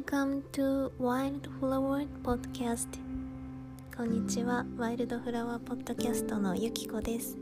[0.00, 2.88] Welcome to Wildflower Podcast.
[3.94, 4.64] こんにちは。
[4.78, 7.36] ワイルドフラワーポッドキャストのゆきこです。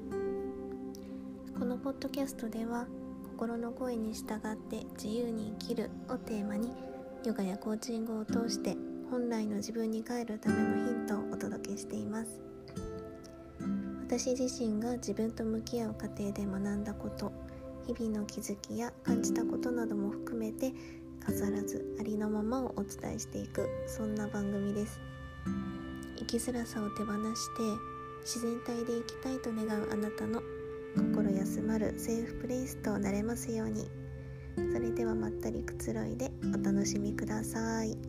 [1.56, 2.88] このポッドキャストでは
[3.30, 6.72] 心の声に従って自由に生きるをテーマに
[7.24, 8.76] ヨガやコーチングを通して
[9.08, 12.40] 本来の自分に帰るためのヒントをお届けしています。
[14.08, 17.30] 私自身が自分と向き合う過程で学んだこと
[17.86, 20.72] 日々の気づきや感じたことなども含めて
[21.24, 25.00] 飾らずありのままをお伝えしていくそんな番組です
[26.18, 27.62] 生きづらさを手放して
[28.22, 30.42] 自然体で生きたいと願うあなたの
[30.96, 33.88] 心休まるセーフプレイスとなれますように
[34.72, 38.07] それではまったりくつろいでお楽しみください。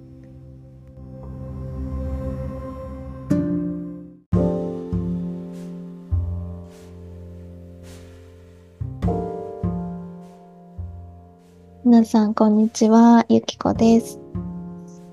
[11.99, 13.25] 皆さん、こんにちは。
[13.27, 14.21] ゆきこです。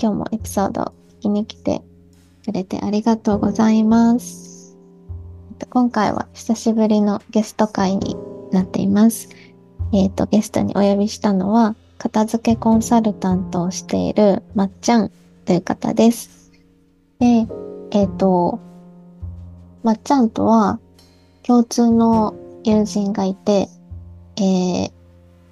[0.00, 1.82] 今日もエピソード聞きに来て
[2.44, 4.78] くれてありがとうございます。
[5.68, 8.16] 今回は久しぶりのゲスト会に
[8.52, 9.30] なっています。
[9.92, 15.10] えっ、ー、と、ゲストにお呼びしたのは、片付けコンサルタントをしているまっちゃん
[15.44, 16.52] という方です。
[17.18, 18.60] で、えっ、ー、と、
[19.82, 20.78] まっちゃんとは
[21.42, 23.68] 共通の友人がいて、
[24.36, 24.95] えー、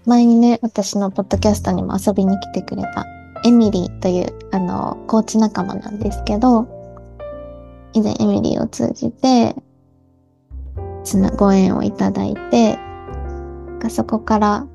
[0.07, 3.07] 前にね、私のポッドキャストにも遊びに来てくれた
[3.45, 6.67] エミリーという、あの、コーチ仲間なんですけど、
[7.95, 9.55] 以前エミリーを通じて、
[11.05, 12.79] つなご縁をいただいて、
[13.89, 14.67] そこから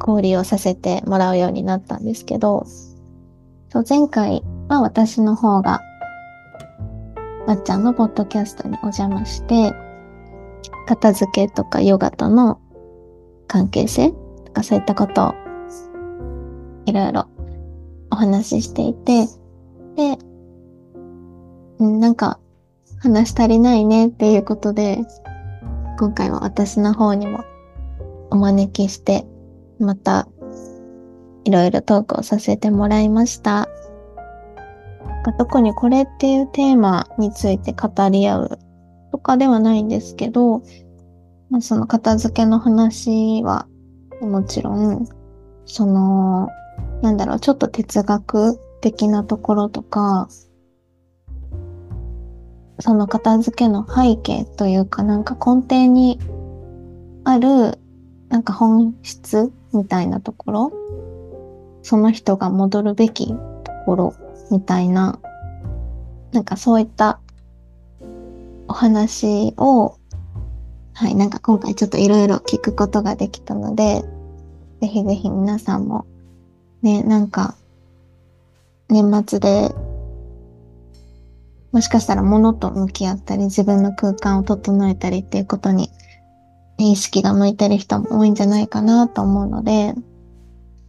[0.00, 2.66] 交流をさせてもらうようになったんですけど、
[3.68, 5.80] そう前回は私の方が、
[7.46, 9.72] まっちゃんのポッドキャストにお邪魔して、
[10.86, 12.60] 片付けとかヨガとの
[13.46, 14.12] 関係性
[14.54, 15.34] かそういったことを
[16.86, 17.26] いろいろ
[18.10, 19.26] お話ししていて、
[19.96, 20.16] で、
[21.78, 22.38] なんか
[23.00, 24.98] 話足りないねっていうことで、
[25.98, 27.44] 今回は私の方にも
[28.30, 29.26] お招きして、
[29.78, 30.28] また
[31.44, 33.68] いろいろトークをさせてもらいました。
[35.38, 38.58] 特にこれっていうテーマについて語り合う
[39.10, 40.62] とかではないんですけど、
[41.50, 43.66] まあ、その片付けの話は
[44.24, 45.08] もちろん、
[45.66, 46.48] その、
[47.02, 50.28] なんだろう、ちょっと哲学的なところとか、
[52.80, 56.18] その片付けの背景というかなんか根底に
[57.22, 57.78] ある
[58.28, 60.72] なんか本質みたいなところ、
[61.82, 63.36] その人が戻るべきと
[63.86, 64.14] ころ
[64.50, 65.20] みたいな、
[66.32, 67.20] なんかそういった
[68.66, 69.96] お話を、
[70.94, 74.04] はい、なんか今回ちょっといろいろ聞くことができたので、
[74.84, 76.04] ぜひぜひ皆さんも、
[76.82, 77.56] ね、なんか、
[78.90, 79.74] 年末で、
[81.72, 85.88] もしかしたら物と向き合ったり、自分の空間を整えたりっていうことに、
[86.76, 89.94] 意識が向いてる人も多いんじゃないかなと思うので、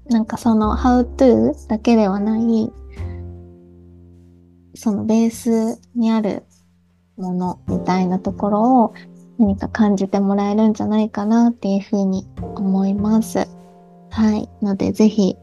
[0.09, 2.73] なんかその how to だけではない、
[4.73, 6.43] そのベースにある
[7.15, 8.93] ものみたいなところを
[9.39, 13.54] 何か感じてもらえるんじゃないかなっていうふうに思います。
[14.15, 14.47] はい。
[14.63, 15.35] ので、ぜひ、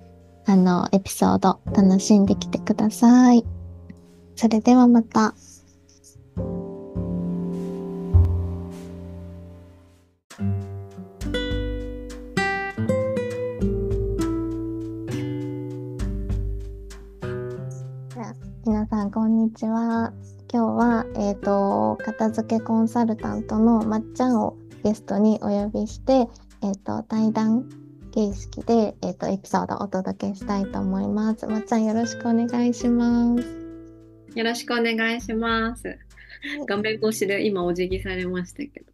[0.46, 3.44] あの、エピソード楽しんできてください。
[4.34, 5.34] それではまた。
[18.64, 20.14] 皆さん、こんにちは。
[20.50, 27.81] 今日は、えっ、ー、と、片付けコンサルタントのまっちゃんをゲストにお呼びして、えっ、ー、と、対談
[28.12, 31.46] 形式で、えーと、エピソードをお届けしたいと思います。
[31.46, 34.38] まっちゃんよろしくお願いします。
[34.38, 35.98] よろしくお願いします。
[36.68, 38.86] 画面越しで今お辞儀されましたけど。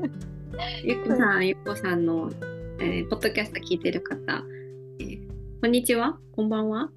[0.82, 2.30] ゆっこさん、ゆっこさんの、
[2.80, 4.42] えー、ポッドキャスト聞いてる方、
[4.98, 5.28] えー、
[5.60, 6.80] こんにちは、こんばんは。
[6.80, 6.88] は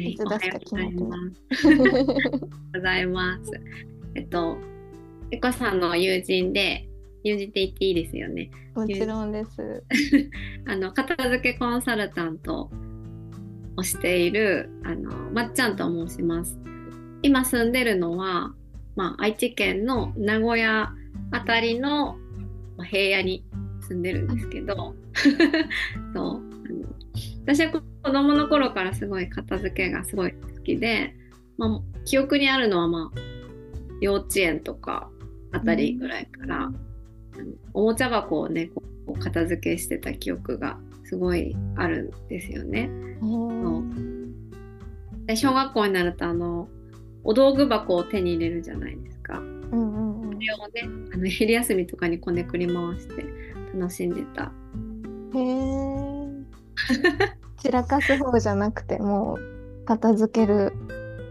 [0.00, 1.16] い、おはようございま
[1.50, 1.76] す。
[2.72, 3.50] ございます。
[4.14, 4.58] えっと、
[5.32, 6.88] ゆっこさんの友人で、
[7.24, 8.50] 友人って言っていいですよね。
[8.74, 9.82] もちろんです。
[10.66, 12.70] あの片付けコンサルタント
[13.76, 16.58] をしているあのまっちゃんと申します。
[17.22, 18.54] 今住んでるのは、
[18.94, 20.92] まあ、愛知県の名古屋
[21.30, 22.18] あたりの
[22.84, 23.44] 平野に
[23.80, 24.94] 住んでるんですけど
[26.14, 26.42] そうあの
[27.44, 31.14] 私は子供の頃からすごい片付けがすごい好きで、
[31.56, 33.20] まあ、記憶にあるのはまあ
[34.02, 35.10] 幼稚園とか
[35.52, 36.72] あたりぐらいから、
[37.72, 42.90] おもちゃ箱をねこう片付けしてた記憶がすすごいあるんですよね。
[43.22, 43.26] う
[43.80, 44.34] ん
[45.26, 46.68] で小学校になるとあの
[47.22, 49.38] お道具箱を手に入れるじゃないですか。
[49.38, 53.24] うんうんそれをねあの昼休みとかにこねくり回して
[53.78, 54.52] 楽しんでた。
[55.34, 56.28] へえ。
[57.62, 60.72] 散らかす方じゃなくてもう片付ける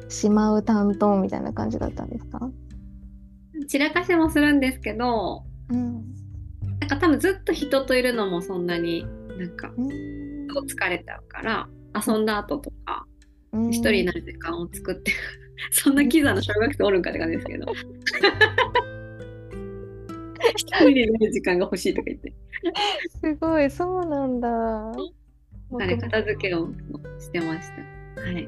[0.09, 2.49] しまう担当みたいな感じだったんですか？
[3.67, 6.03] 散らかしもするんですけどうん。
[6.79, 9.05] なんか多分ずっと人といるのもそんなに
[9.37, 11.67] なんかうん疲れちゃうから
[12.05, 13.05] 遊んだ後とか
[13.51, 15.11] うん一人になる時間を作って
[15.71, 17.65] そんなキザな小学生おるんかって感じですけど
[20.57, 22.33] 一人になる時間が欲しいとか言って
[23.21, 24.91] すごいそうなんだ。
[25.79, 26.69] あれ片付けを
[27.19, 27.69] してまし
[28.15, 28.21] た。
[28.21, 28.47] はい。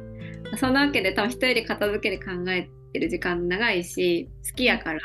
[0.57, 4.99] そんなわけで多分人より片付けで考えてる時間長いし好きやから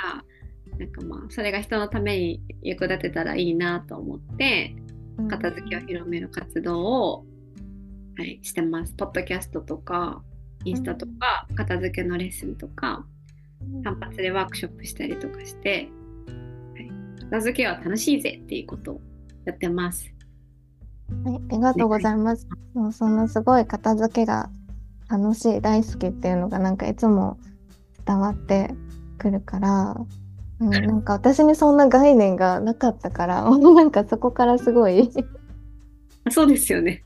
[0.81, 4.75] なんかまあそれが人のために役立てたらいいなと思って
[5.29, 7.27] 片付けを広める活動を、
[8.17, 8.94] はい、してます。
[8.94, 10.23] ポッドキャストとか
[10.65, 13.05] インスタとか片付けのレッスンとか
[13.85, 15.91] 単発でワークショップしたりとかして、
[16.75, 19.00] はい、片付けは楽しいぜっていうことを
[19.44, 20.11] やってます。
[21.25, 22.49] はい、ありがとうございます。
[22.73, 24.49] もうそのすごい片付けが
[25.11, 27.38] 楽しい大好きっていうのがなんかいつも
[28.06, 28.71] 伝わって
[29.19, 29.94] くるから、
[30.61, 35.11] うん、なんか私にそんな概念がなかったから なんかそこからすごい
[36.31, 37.03] そうですよね。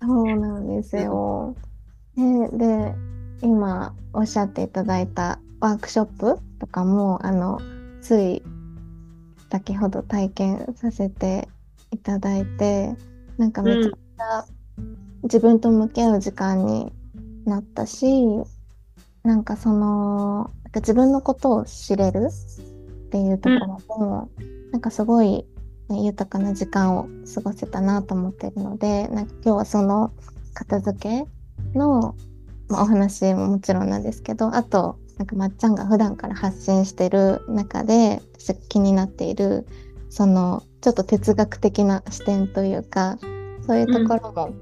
[0.00, 1.56] そうなんですよ。
[2.16, 2.94] ね、で
[3.42, 7.60] 今おっしゃっていただいたワークショップとかもあの
[8.00, 8.42] つい
[9.50, 11.48] 先ほど体験させて
[11.90, 12.94] いただいて
[13.38, 14.44] なんかめちゃくちゃ
[15.22, 16.92] 自分と向き合う時間に
[17.44, 18.06] なったし、
[19.22, 22.30] なんかそのなんか自分のことを知れる
[23.08, 24.30] っていうところも、
[24.70, 25.46] なんかすごい、
[25.88, 30.12] ね、豊かな時間を過ごせたなと思ってるのでなんか今日はその
[30.52, 31.26] 片付け
[31.76, 32.14] の、
[32.68, 39.66] まあ、お話ももちろんなんですけどあとなんかまっちゃんが普段から発信してる中で私気になっている
[40.10, 43.18] そのちょっと哲学的な視点というか
[43.66, 44.54] そういうところも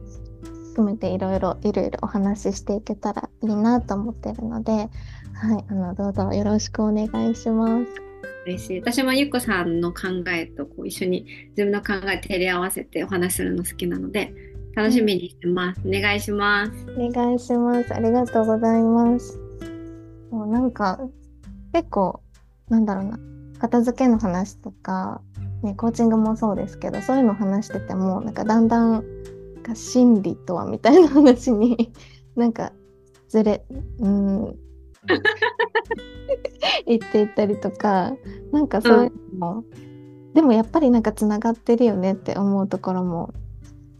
[0.77, 4.87] 含めていろいろいろいろお話ししていけたらいいなと思ってるので、は
[5.59, 8.16] い、あのどうぞよろしくお願いします。
[8.46, 8.81] 嬉しい。
[8.81, 11.26] 私もゆっこさんの考えとこう一緒に
[11.56, 14.32] 自分の考え照り合わせてお話しするの好きなので
[14.75, 15.81] 楽しみにしてます。
[15.84, 16.73] お願いします。
[16.96, 17.94] お願いします。
[17.94, 19.38] ありがとうございます。
[20.31, 21.00] もうなんか
[21.73, 22.20] 結構
[22.69, 23.19] なんだろうな
[23.58, 25.23] 片付けの話とか、
[25.62, 29.02] ね、コーチングもそうですけどそういうの話しててもなんかだんだん
[29.62, 31.93] か心理とはみたいな話に
[32.37, 32.73] なんか
[33.28, 33.64] ずれ
[33.99, 34.56] うん
[36.87, 38.13] 言っていったりとか
[38.53, 39.65] なんかそういうのも、
[40.35, 43.33] でもやっぱりなんかつながってるよねって思うところも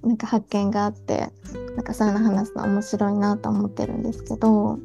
[0.03, 1.33] なんか発見があって
[1.75, 4.79] なんかそういうの話すの面白いなと思ってるんですけど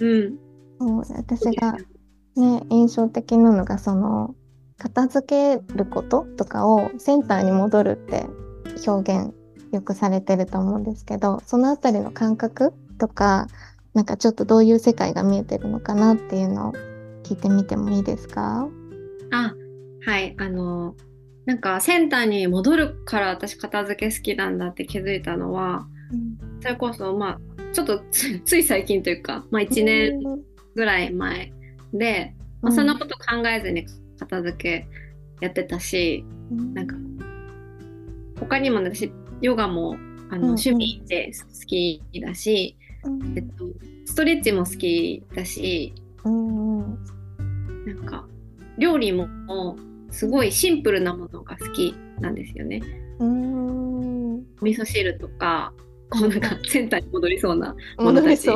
[0.00, 0.38] うん。
[0.78, 1.76] もう私が
[2.36, 4.34] ね印象的なのがその
[4.78, 8.26] 片付けることとかをセンターに戻るって
[8.86, 9.34] 表現
[9.72, 13.46] よくされてると思うんですけどそのあたりの感覚とか
[13.94, 16.72] なんかちょっとどういう世界が見えてるのかなっていうのを
[17.30, 18.68] 聞いてみてもいいですか？
[19.30, 19.54] あ、
[20.04, 20.34] はい。
[20.38, 20.96] あの、
[21.46, 25.86] なんかセンターに戻るから私片付け好きなんだって気づいたのは、
[26.60, 27.40] それこそまあ
[27.72, 30.20] ちょっとつ つい最近というか、まあ、1年
[30.74, 31.52] ぐらい前
[31.94, 33.86] で、まあ、そんなこと考えずに
[34.18, 34.88] 片付け
[35.40, 36.24] やってたし、
[36.74, 36.96] なんか
[38.40, 39.96] 他にも私ヨガも
[40.30, 40.44] あの、うん。
[40.46, 43.34] 趣味で好きだし、うん。
[43.36, 43.64] えっと、
[44.04, 46.98] ストレッチも好きだしうんうん
[47.86, 48.26] なんか
[48.78, 49.28] 料理も
[50.10, 52.82] すごいシンプルなものが好きなんですよね。
[53.18, 54.34] うん。
[54.36, 55.72] お味噌汁とか
[56.10, 58.48] こうなんかセンターに戻りそうな ものたち。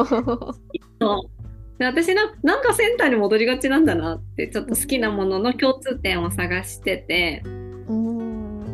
[1.79, 7.43] 私ななんかセンターに戻りがちなんだなってちょっと好きなものの共通点を探してて
[7.89, 8.65] うん。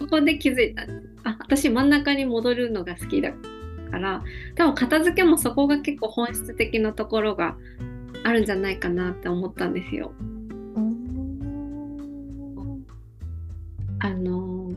[0.00, 0.82] そこで気づいた。
[1.22, 3.32] あ私真ん中に戻るのが好きだ
[3.90, 4.22] から
[4.54, 7.56] 多分片付けもそこが結構本質的なところが
[8.24, 10.12] あるんじゃないかなって思ったんですよ。
[10.76, 10.90] うん
[14.02, 14.70] あの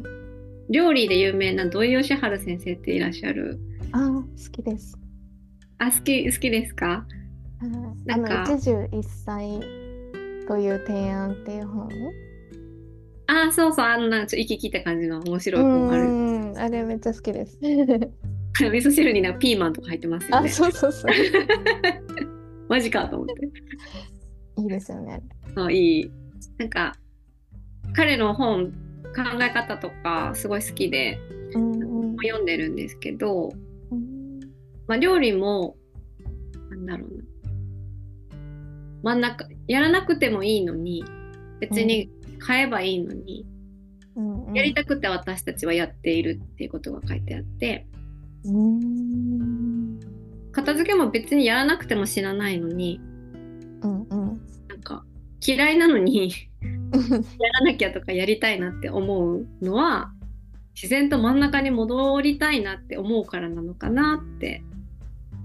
[0.70, 3.60] 料理で有名な土井善晴先生っていらっしゃる
[3.92, 4.98] あー好きです。
[5.78, 7.06] あ好き好きですか？
[8.06, 9.60] なんかの一汁一菜
[10.48, 11.90] という提案っていう本？
[13.28, 16.04] あそうそうあんなちょっと息切った感じの面白いう本ある。
[16.04, 17.58] んあれめっちゃ好きです。
[17.64, 20.50] 味噌汁になピーマンとか入ってますよあね。
[20.50, 21.12] そうそうそう。
[22.74, 23.34] マジかと思って。
[24.64, 25.22] いいですよね。
[25.56, 26.12] そういい。
[26.58, 26.96] なんか
[27.96, 28.72] 彼の本
[29.16, 31.20] 考え方とかすごい好きで
[31.54, 33.52] うんうん読んでるんですけど、
[33.92, 34.40] うん
[34.88, 35.76] まあ、料理も
[36.72, 37.24] なんだろうな
[39.04, 41.06] 真ん中やらなくてもいいのに
[41.60, 43.46] 別に買えばいいのに、
[44.16, 47.88] うんうんやりたくて私たちはやっているっていうことが書いてあって
[48.46, 49.73] うん
[50.54, 53.02] 片付けも別にやらなくても知らないのに
[53.82, 55.04] うんうんなんか
[55.46, 56.30] 嫌いなのに
[56.62, 60.14] やらなきゃとかやりたいなって思うのは
[60.76, 64.64] 自然と真ん中に戻りたいなって思うからなのかなって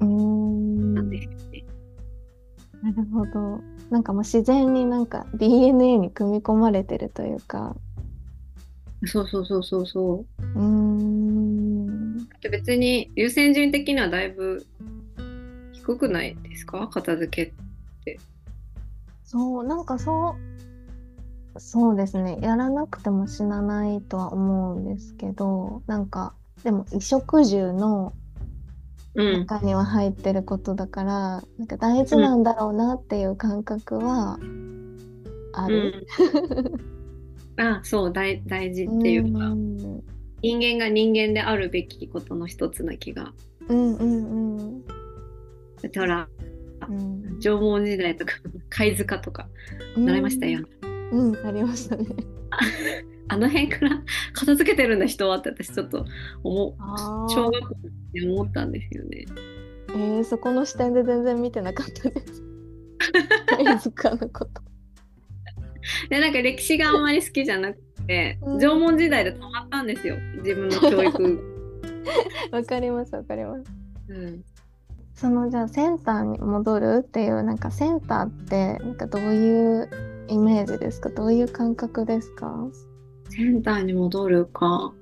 [0.00, 1.64] うんなんですよね。
[2.82, 3.60] なるほど。
[3.90, 7.76] なんかもう自然になんか DNA に組み込まれてるというか。
[9.04, 10.42] そうそうそうそうそう。
[10.58, 12.28] うーん。
[12.50, 14.66] 別に優先順位的にはだいぶ
[15.88, 16.86] 低くないですか？
[16.88, 18.18] 片付け。
[19.24, 20.36] そう、なんかそ
[21.56, 22.38] う、そうですね。
[22.42, 28.12] やらなくても死なないとは思うんですけど、なんか、でも衣食住の
[29.14, 29.32] うん。
[29.40, 34.38] 中には入ってることだから、なんか大事なんだろうなっていう感覚は
[35.54, 36.06] あうる。
[37.58, 40.02] ん、 あそう大大事っていうか、うん
[40.40, 43.32] 人間が人間であるべきことの一つな気が。
[43.68, 44.84] うんうんうん
[45.82, 46.28] だってほら
[46.88, 48.34] うん縄文時代とか
[48.70, 49.48] 貝塚とか
[49.96, 50.66] 習いましたよ。
[51.10, 52.06] うん、ありましたね。
[53.30, 56.06] あの辺から片付けてるんだ人はって私ちょっと
[56.42, 56.74] 思
[57.28, 57.76] 小学校
[58.14, 59.26] で思ったんですよね。
[59.90, 62.42] えー、そこの視点で全然見てなかったです。
[63.46, 64.62] 貝塚のこと。
[66.08, 71.58] でなんか歴史があんまり好きじゃなくて、うん縄文時代で止まったんですよ自分の教育。
[72.50, 73.64] わかりますわかります。
[74.08, 74.44] うん、
[75.20, 79.90] そのじゃあセンターに戻るっていうなんかセンターってなんかどういう
[80.28, 81.08] イメージですか？
[81.10, 82.54] どういう感覚ですか？
[83.30, 84.92] センターに戻るか。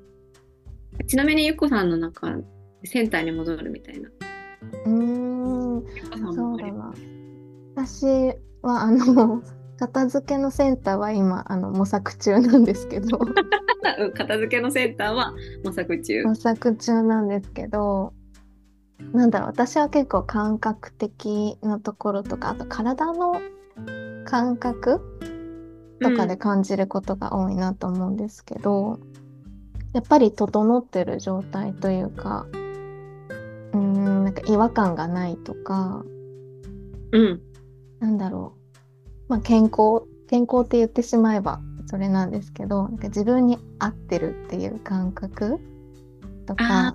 [1.07, 2.29] ちなみにゆっこさんの中
[2.85, 4.09] センターに戻るみたいな。
[4.87, 5.85] うーん
[6.35, 6.95] そうだな。
[7.75, 8.07] 私
[8.63, 9.43] はあの
[9.79, 13.19] 片付けのセンターは今あの模索中なんですけど
[13.99, 16.25] うん 片付けのセンターは模索中。
[16.25, 18.15] 模索中なんですけど
[19.13, 23.41] なんだろう私は結構感覚的なところとかあと体の
[24.25, 25.01] 感覚
[26.01, 28.99] とかで感じることが多いなと思うんですけど、
[29.95, 36.05] やっぱり整ってる状態というかうーんなんか違和感がないとか
[37.13, 37.41] うん。
[38.01, 45.59] なんだろう、まあ、健康健康って言ってしまえばそれなんですけどなんか自分に合ってるっていう感覚
[46.47, 46.93] とあかあ。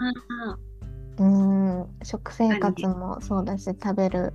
[1.21, 1.87] うーん。
[2.03, 4.33] 食生活もそうだし食べる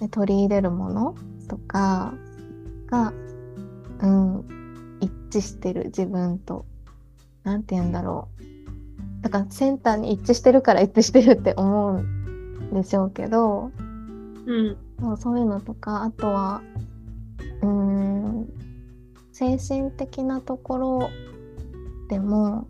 [0.00, 1.14] で取り入れるもの
[1.48, 2.14] とか
[2.86, 3.12] が、
[4.00, 6.64] うん、一致してる自分と。
[7.44, 8.28] なんて言うんだろ
[9.20, 9.22] う。
[9.22, 13.70] だからセンターに一致してるから一致してるって思うんでしょうけど
[14.46, 14.76] うん。
[15.00, 16.62] そうそういうのとかあとは
[17.62, 18.48] うーん
[19.32, 21.10] 精神的なところ
[22.08, 22.66] でも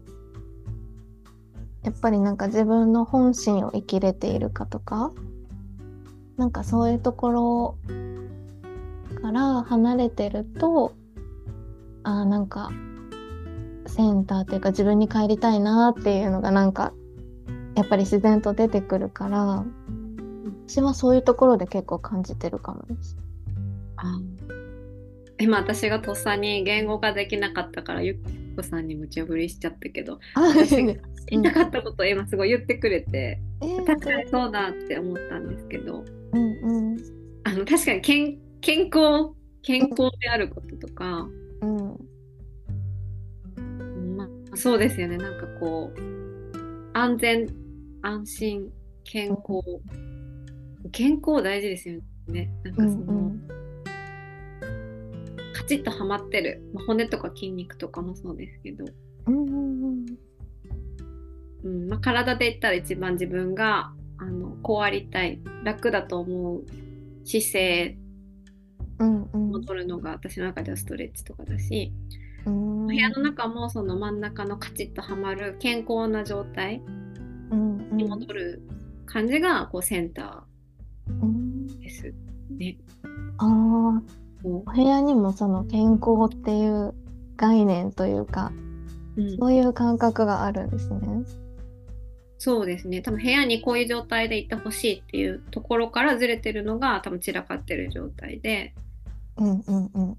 [1.82, 5.12] やっぱりなんか自分の本心を生きれているかとか
[6.36, 7.78] なんかそういうところ
[9.22, 10.92] から離れてると
[12.02, 12.70] あなんか
[13.86, 16.92] センターっていうか自分に帰りたいなっていうのがなんか
[17.74, 19.64] やっぱり自然と出てくるから
[20.66, 23.16] 私はそういうところで結構感じてるかもです。
[23.96, 24.20] あ
[25.40, 28.18] 今私がとっさに言語化できなかったからゆ
[28.58, 36.96] っこさんに無茶ぶりしちゃったけどあ私がうん言いたかったことを今すごい言ってくれて、えー確かにそうだって思ったんですけどうんうん。
[37.44, 39.30] あの確かに健健康
[39.62, 41.26] 健康であることとか、
[41.62, 41.76] うん。
[44.16, 45.18] まあ、そうですよね。
[45.18, 46.00] なんかこう
[46.94, 47.46] 安全
[48.02, 48.70] 安心
[49.04, 49.62] 健康。
[50.92, 52.50] 健康大事ですよね。
[52.64, 53.48] なんかうその、んうん
[55.58, 58.84] カチッとはまってる、まあ、骨とか筋肉とかもそうですけど、
[59.26, 60.06] うんうん
[61.64, 61.88] うん。
[61.88, 66.64] まあ、体で言ったら一番自分があのこうありたい楽だと思う
[67.24, 67.98] 姿勢
[69.00, 69.50] うんうん。
[69.50, 71.92] を取るのが私の中ではストレッチとかだし、
[72.46, 72.86] うん。
[72.86, 76.80] 部屋の中もその真ん中のカチッとはまる健康な状態
[77.50, 78.62] うんに戻る
[79.06, 80.44] 感じがこうセンタ
[81.08, 81.66] うん。
[81.66, 82.14] ーです
[82.56, 82.78] ね。
[83.38, 84.04] ああこ
[84.44, 86.94] お部屋にもその健康っていう
[87.36, 88.52] 概念というか
[89.16, 91.00] ううん、そういう感覚があるんですね。
[92.38, 93.02] そうですね。
[93.02, 98.74] 多分部屋にこういう状態でいてほしいっていうところからずれてるのが多分散らかってる状態で。
[99.36, 100.16] うんうんうん。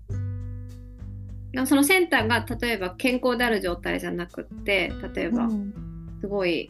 [1.51, 5.73] でもそのセンターが例えば健康である状態じゃなくって例えば、うん
[6.21, 6.69] すごい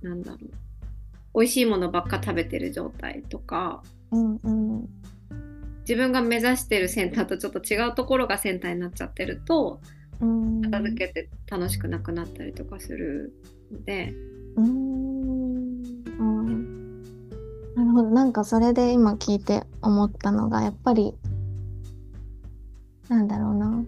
[0.00, 0.38] なんだろ
[1.34, 3.82] う美味しいものばっか食べてる状態とか
[4.12, 4.88] うんうん
[5.88, 9.80] 自分が目指してるセンターとちょっと違うところがセンターになっちゃってると
[10.20, 10.62] うん。
[10.62, 13.32] 片付けて楽しくなくなったりとかする
[13.72, 14.14] ので、
[14.56, 15.82] うん。
[17.74, 18.10] なるほど。
[18.10, 21.14] なんかそれで今聞いて思ったのがやっぱり
[23.08, 23.84] なんだろうな。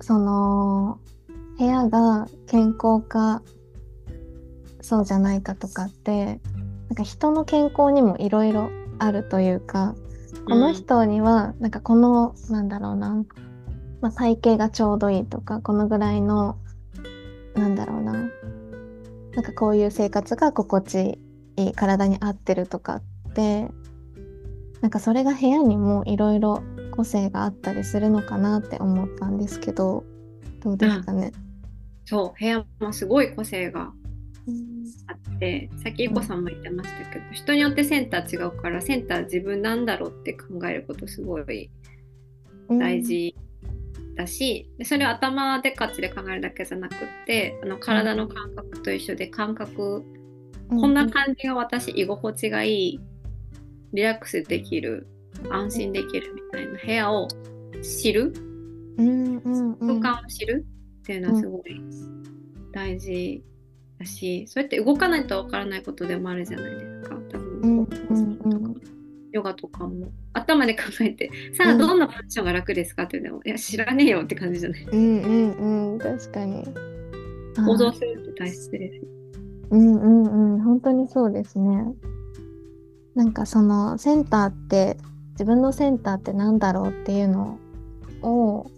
[0.00, 0.98] その
[1.58, 3.42] 部屋が健康か
[4.82, 6.38] そうじゃないかとかってなん
[6.94, 9.94] か人の健康にもいろいろあるというか
[10.46, 13.24] この人にはなんかこのなんだろうな、
[14.00, 16.56] まあ、体型がちょうどいいとかこのぐらいの
[17.54, 21.18] なんだろうななんかこういう生活が心地
[21.56, 23.68] いい体に合ってるとかって
[24.80, 26.62] なんかそれが部屋にもいろいろ
[26.92, 30.04] 個性があったりするのかなって思ったんですけど
[30.60, 31.32] どうですかね、
[32.04, 33.92] そう部屋もすごい個性が
[34.48, 34.84] うん。
[35.06, 41.70] あってさっきいこさんも言ってましたけど、人によってセンター違うからセンター自分なんだろうって考えることすごい
[42.68, 43.34] 大事
[44.16, 50.04] だし、でそれを頭でっかちで考えるだけじゃなくってあの体の感覚と一緒で感覚、
[50.68, 53.00] うこんな感じが私居心地がいい
[53.92, 55.06] リラックスできる
[55.50, 57.28] 安心できるみたいな部屋を
[57.82, 58.32] 知る
[58.98, 60.00] うんうんうん。
[60.00, 60.64] 空間を知る
[61.00, 61.80] っていうのはすごい
[62.72, 63.44] 大事
[63.98, 67.16] だし、そうやって動かないとわからないことでもあるじゃないですか。
[67.30, 67.88] 多分、
[69.32, 71.78] ヨガとかも頭で考えてさあうん。
[71.78, 74.84] どんなポジションが楽ですかって言うのも、いや知らねえよって感じじゃない。
[74.84, 76.64] うんうんうん確かに。
[77.54, 79.02] 想像するって大切ですよ。
[79.70, 81.84] うんうんうん本当にそうですね。
[83.14, 84.98] なんかそのセンターって
[85.30, 87.58] 自分のセンターってなんだろうっていうの
[88.22, 88.70] を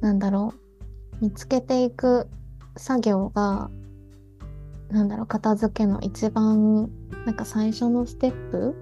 [0.00, 0.54] なんだろ
[1.20, 2.28] う見つけていく
[2.76, 3.70] 作業が
[4.92, 6.90] なんだろう片付けの一番
[7.24, 8.74] なんか最初のステップ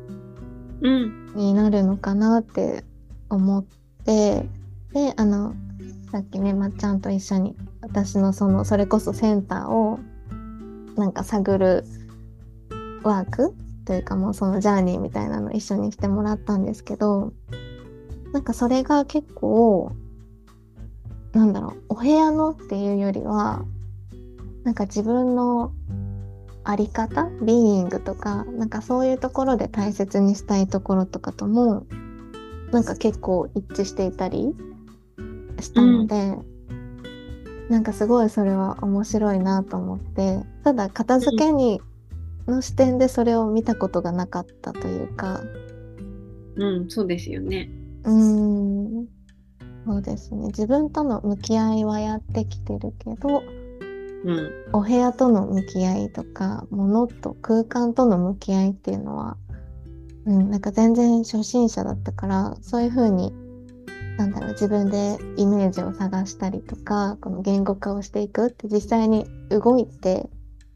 [0.82, 1.26] うん。
[1.36, 2.84] になるのかなって
[3.28, 3.64] 思っ
[4.04, 4.48] て
[4.92, 5.54] であの
[6.10, 10.00] さっきねまっちゃんと一緒に私のそのそれこそセンターを
[10.96, 11.84] なんか探る
[13.04, 17.32] ワークというかもうそのジャーニーみたいなの一緒にしてもらったんですけど
[18.32, 19.92] なんかそれが結構
[21.32, 23.64] なんだろうお部屋のっていうよりは
[24.64, 25.72] なんか自分の
[26.64, 31.86] あり方ビーイングとかなんかそういうところで大切にしたいところとかとも
[32.70, 34.54] なんか結構一致していたり
[35.60, 36.36] したので、
[37.68, 41.80] なんかすごいそれは面白いなと思ってただ片付けに
[42.46, 45.40] の視点でそれを見たことがなかったというか。
[46.56, 47.70] うんそうですよね。
[48.04, 49.06] うーん
[49.86, 50.48] そうですね。
[50.48, 53.42] 自分との向き合いはやってきてるけど
[54.24, 54.50] うん。
[54.72, 59.36] お部屋との向き合いとか物と空間との向き合いっていうのは、
[60.26, 63.32] うん、なんか全然初心者だったからそういう風に
[64.18, 70.28] なんだろう自分でイメージを探したりとかこの言語化をしていくって実際に動いて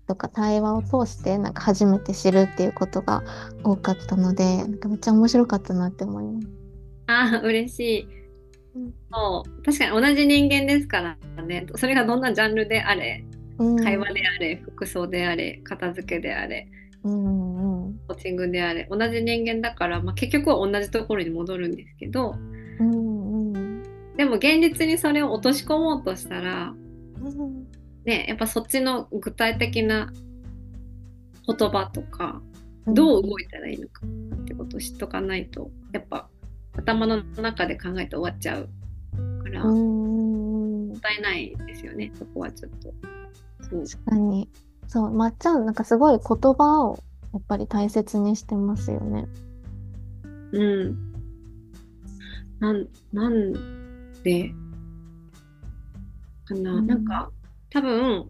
[0.07, 3.23] とか対話を通してなんか初めて知るっていうことが
[3.63, 6.49] 多かったのでなんかめっちゃ面白かったなって思います。
[7.07, 8.09] あー嬉しい、
[8.77, 8.95] うん。
[9.13, 11.67] そう確かに同じ人間ですからね。
[11.77, 16.69] それがどんなジャンルであれうん、会話であれ服装であれ片付けであれ
[17.05, 22.35] うんうんコーチングであれ同じ人間だから、まあ、結局は同じところに戻るんですけど
[22.81, 23.83] うんうん。
[24.17, 26.75] でも現実にそれを落とし込もうとしたら
[27.21, 27.67] うん。
[28.05, 30.13] ねやっぱそっちの具体的な
[31.47, 32.41] 言葉とか
[32.87, 34.03] どう動いたらいいのか
[34.43, 36.29] ってことを知っとかないとやっぱ
[36.77, 38.69] 頭の中で考えて終わっちゃう
[39.43, 42.93] からうもったいないですよねそこはちょっと。
[43.71, 44.49] 確かに。
[44.87, 46.99] そうまっちゃんなんかすごい言葉を
[47.33, 49.27] やっぱり大切にしてますよね。
[50.53, 51.13] うん。
[52.61, 53.53] なん、なん
[54.23, 54.55] で？
[56.45, 56.87] かな、うん。
[56.87, 57.31] なんか
[57.71, 58.27] 多分、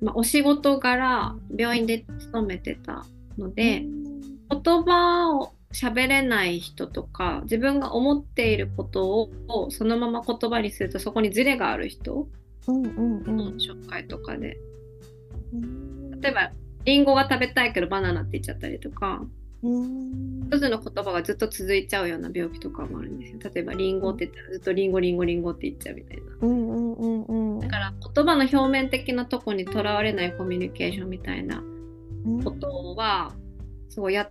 [0.00, 3.04] まあ、お仕事柄病院で勤めてた
[3.36, 3.84] ので、
[4.50, 12.28] 言葉を喋れない人とか自分が思っていることをそのまま言葉にするとそこにズレがある人
[12.68, 13.36] うんうんうん。
[13.36, 14.58] の紹介とかで。
[15.52, 16.20] うん。
[16.20, 16.52] 例えば
[16.84, 19.22] リンゴが食べたいけどバナナって言っちゃったりとか。
[19.62, 20.42] うん。
[20.46, 23.38] 一つの言葉がずっと続いちゃうような病気とかもあるんですよ。
[23.54, 26.22] 例えばリンゴって言ったらずっとリンゴリンゴリンゴって言っちゃうみたいな。
[26.40, 27.60] うんうんうんうん。
[27.60, 31.62] だから言葉の表面的なとこにとらわれないコミュニケーションみたいな
[32.44, 33.32] ことは
[33.88, 34.30] すごいやっ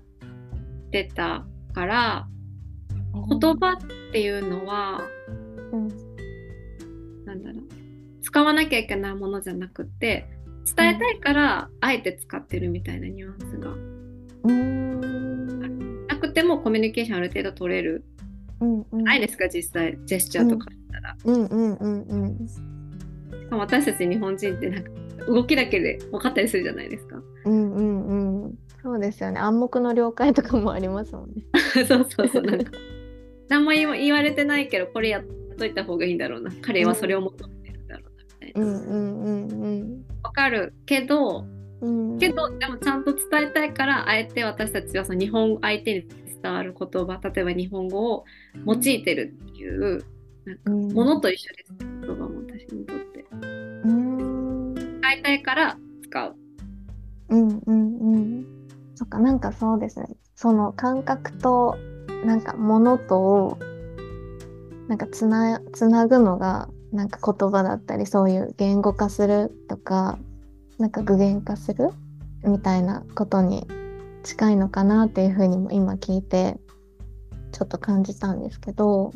[0.91, 2.27] てたから
[3.13, 5.01] 言葉っていうのは
[5.71, 5.87] うん。
[7.25, 7.80] なんだろう
[8.21, 10.27] 使わなきゃいけないものじゃなくて
[10.75, 16.07] 伝えたいからあえて使ってるみたいなニュアンスがうーん。
[16.07, 18.05] なくてもコミュニケーションある程度取れる、
[18.59, 19.03] うんうん。
[19.03, 22.47] ないですか実際ジェスチャーとかしたら、うんうんうんうん。
[22.47, 22.55] し
[23.49, 24.91] かも私たち日本人ってなんか
[25.27, 28.59] 動きだけで分かったりするじゃないですかうんうんうん。
[28.83, 29.39] そうですよね。
[29.39, 31.43] 暗黙の了解とかもありますもんね。
[31.87, 32.71] そうそうそうなんか
[33.49, 35.23] 何も言わ言われてないけどこれやっ
[35.57, 37.60] といた方がいいんだろうな彼はそれを求め
[38.53, 40.05] てるんだろうんうんうんうん。
[40.23, 41.45] 分かるけど
[41.81, 46.07] うん、けどでもちゃんと伝えたいからあえて私たちはその日本相手に
[46.41, 48.25] 伝わる言葉例えば日本語を
[48.67, 50.05] 用いてるっていう
[50.45, 50.93] なんかうん。
[50.93, 51.75] ものと一緒です。
[51.79, 53.25] 言葉も私にとって。
[53.31, 54.73] うん。
[54.75, 54.85] 伝
[55.19, 56.35] えたいから使う。
[57.29, 58.45] うんうんうん。
[58.95, 60.07] そっか、なんかそうですね。
[60.35, 61.77] その感覚と、
[62.25, 63.59] なんか物とを、
[64.87, 70.19] なんかつな、つなぐのが、なんか言葉だったり、そういう言語化するとか、
[70.77, 71.89] なんか具現化する
[72.43, 73.67] みたいなことに
[74.23, 76.57] 近いのかなっていうふうにも今聞いて、
[77.51, 79.11] ちょっと感じたんですけど、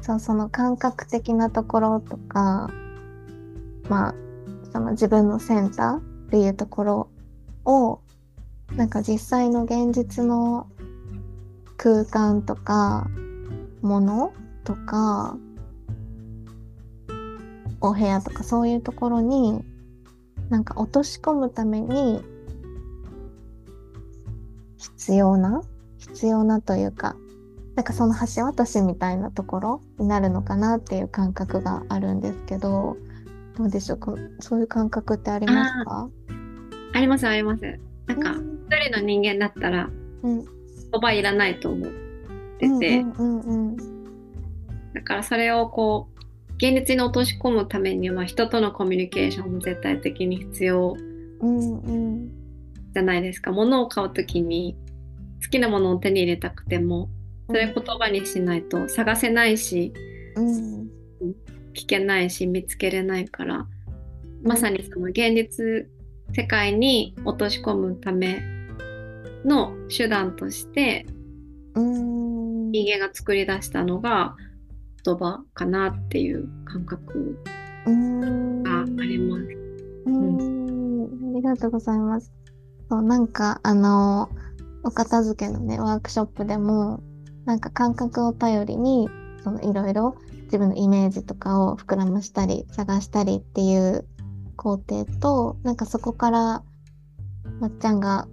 [0.00, 2.70] そう、その感覚的なところとか、
[3.88, 4.14] まあ、
[4.72, 7.10] その自分のセンターっていうところ
[7.64, 8.00] を
[8.76, 10.68] なんか実際の現実の
[11.76, 13.08] 空間とか
[13.80, 14.32] もの
[14.64, 15.38] とか
[17.80, 19.62] お部屋とかそういうところに
[20.50, 22.22] なんか落とし込むために
[24.78, 25.62] 必要な
[25.98, 27.16] 必要なというか
[27.74, 32.96] なんかその橋渡しみたいなところになるのかなっていう感覚があるんですけど
[33.56, 33.98] どうでしょう？
[33.98, 36.08] かそういう感覚ってありますか？
[36.94, 37.62] ありますあります。
[38.06, 38.58] なんかうん。
[38.70, 39.88] 一人の人間だったら
[40.22, 40.44] うん。
[40.44, 40.48] 言
[41.00, 41.88] 葉いらないと思っ
[42.58, 43.76] てて、うんうんうん。
[44.94, 46.17] だからそれをこう
[46.58, 50.96] 現実に落とし込むためには人とのコミュニケーションも絶対的に必要
[51.40, 52.28] うんうん
[52.92, 53.52] じゃないですか。
[53.52, 54.76] 物を買う時に
[55.42, 57.08] 好きなものを手に入れたくても
[57.46, 59.92] それ言葉にしないと探せないし
[60.36, 60.88] うん。
[61.74, 63.66] 聞けないし見つけれないから
[64.42, 65.86] まさにその現実
[66.34, 68.42] 世界に落とし込むため
[69.44, 71.06] の手段として
[71.74, 72.72] うん。
[72.72, 74.36] 人間が作り出したのが
[75.04, 77.38] 言葉かなっていう感覚
[78.64, 79.42] があります。
[80.06, 82.32] うんありがとうございます。
[82.88, 84.28] そうなんかあの
[84.82, 87.00] お片付けのねワークショップでも
[87.44, 89.08] なんか感覚を頼りに
[89.42, 94.06] そのいろいろ自分のイメージとかを膨らましたり探したりっていう
[94.56, 96.62] 工程となんかそこから
[97.60, 98.26] まっちゃんが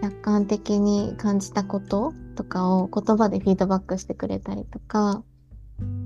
[0.00, 5.22] 客観的に感じたこととかを言葉でフィードバックしてくれたりとか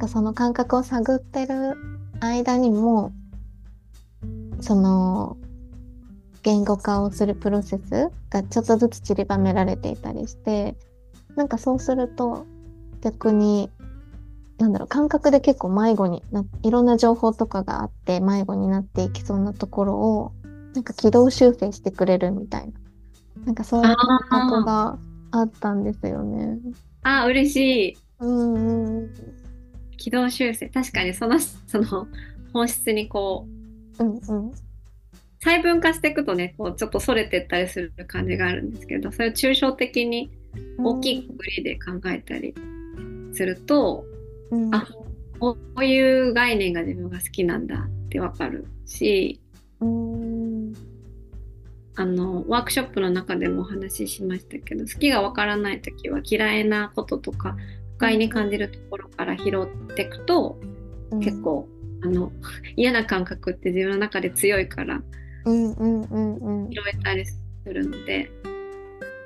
[0.09, 1.77] その感覚を探ってる
[2.21, 3.13] 間にも
[4.61, 5.37] その
[6.43, 10.77] 言語化をするプロセスがちょっとずつ散りばめられていたりして
[11.37, 12.47] なんかそうすると
[13.01, 13.71] 逆に
[14.59, 20.33] なんだろう感覚で結構迷子にないろんな情報とかがあって迷子になっていきそうなところを
[20.75, 22.73] なんか軌道修正してくれるみたいな。
[23.47, 24.99] なんかそういう感覚が
[25.33, 26.59] あったんですよね。
[27.03, 27.27] あー。
[27.29, 27.57] 嬉し
[27.91, 27.99] い。
[28.21, 29.11] うんうん
[29.97, 30.69] 軌道修正。
[30.69, 32.07] 確かにそのその
[32.53, 33.47] 本質にこ
[33.99, 34.53] ううんうん。
[35.43, 40.31] 細分化していくとねこうちょっとそれてったりする感じがあるんですけどそれを抽象的に
[40.79, 42.55] 大きいくくりで考えたり
[43.35, 44.05] すると、
[44.51, 44.75] うん。
[44.75, 44.87] あ
[45.41, 49.41] こういう概念が自分が好きなんだってわかるし
[49.81, 50.75] うん。
[51.97, 57.57] あのワークショップの中でもお話ししましたけど好きがわからない時は嫌いなこととか
[57.95, 60.59] 不快に感じるところから拾っていくと、
[61.21, 61.69] 結構
[62.03, 62.33] あの
[62.77, 65.03] 嫌な感覚って自分の中で強いから
[65.45, 66.71] うんうんうんうん。
[66.71, 68.31] 拾えたりするので、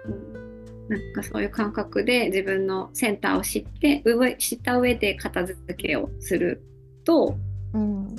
[0.06, 0.88] うん。
[0.88, 6.62] なんかそういう感覚で自分のセンターを知って上知った上で片付けをする
[7.04, 7.36] と
[7.74, 8.16] うん。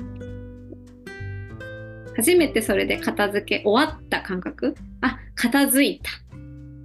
[2.16, 4.76] 初めてそれで片付け終わった感覚？
[5.02, 6.12] あ片付いた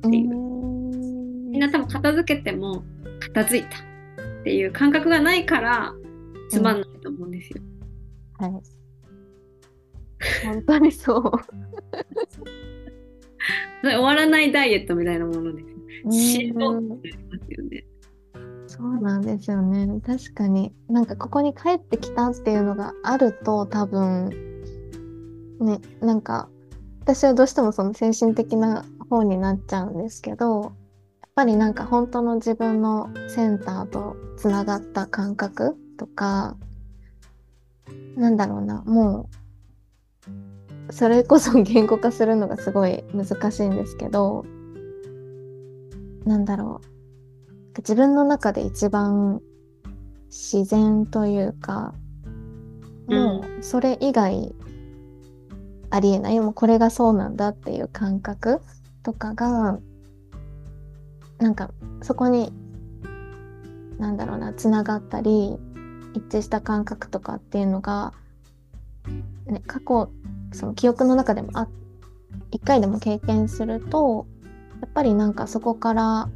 [0.08, 0.30] っていう。
[0.30, 1.50] うん。
[1.50, 2.84] みんな多分片付けても
[3.20, 3.80] 片付いたっ
[4.44, 5.92] ていう感覚がないから
[6.50, 7.62] つまんないと思うんですよ。
[8.38, 8.50] はい。
[10.44, 11.32] 本当にそう。
[13.82, 15.74] 終わらないダイエットみたいなものです。
[16.42, 16.54] よ
[17.64, 17.84] ね。
[18.66, 20.00] そうなんですよね。
[20.06, 20.74] 確かに。
[20.88, 24.30] なんかここに帰ってきたっていうのがあると多分、
[25.60, 26.48] ね、なんか
[27.00, 30.72] 私はどうしてもその精神的な方になっちゃうんですけど、
[31.34, 36.56] ぱりなんか本当の自分のセンターとつながった感覚とか、
[38.16, 39.28] なんだろうな、も
[40.88, 44.44] う、それこそ言語化するのがすごい難しいんですけど
[46.26, 46.86] なんだろう。
[47.78, 49.40] 自分の中で一番
[50.26, 51.94] 自然というか
[53.08, 54.54] もうそれ以外
[55.90, 56.40] ありえない。
[56.40, 58.60] もうこれがそうなんだっていう感覚
[59.02, 59.78] とかが
[61.44, 61.68] なんか
[62.00, 62.54] そこに
[63.98, 65.58] なんだろうなつながったり
[66.14, 68.14] 一致した感覚とかっていうのが、
[69.44, 70.10] ね、過去
[70.54, 71.68] その記憶の中でもあ
[72.50, 74.26] 一回でも経験すると
[74.80, 76.30] やっぱりなんかそこから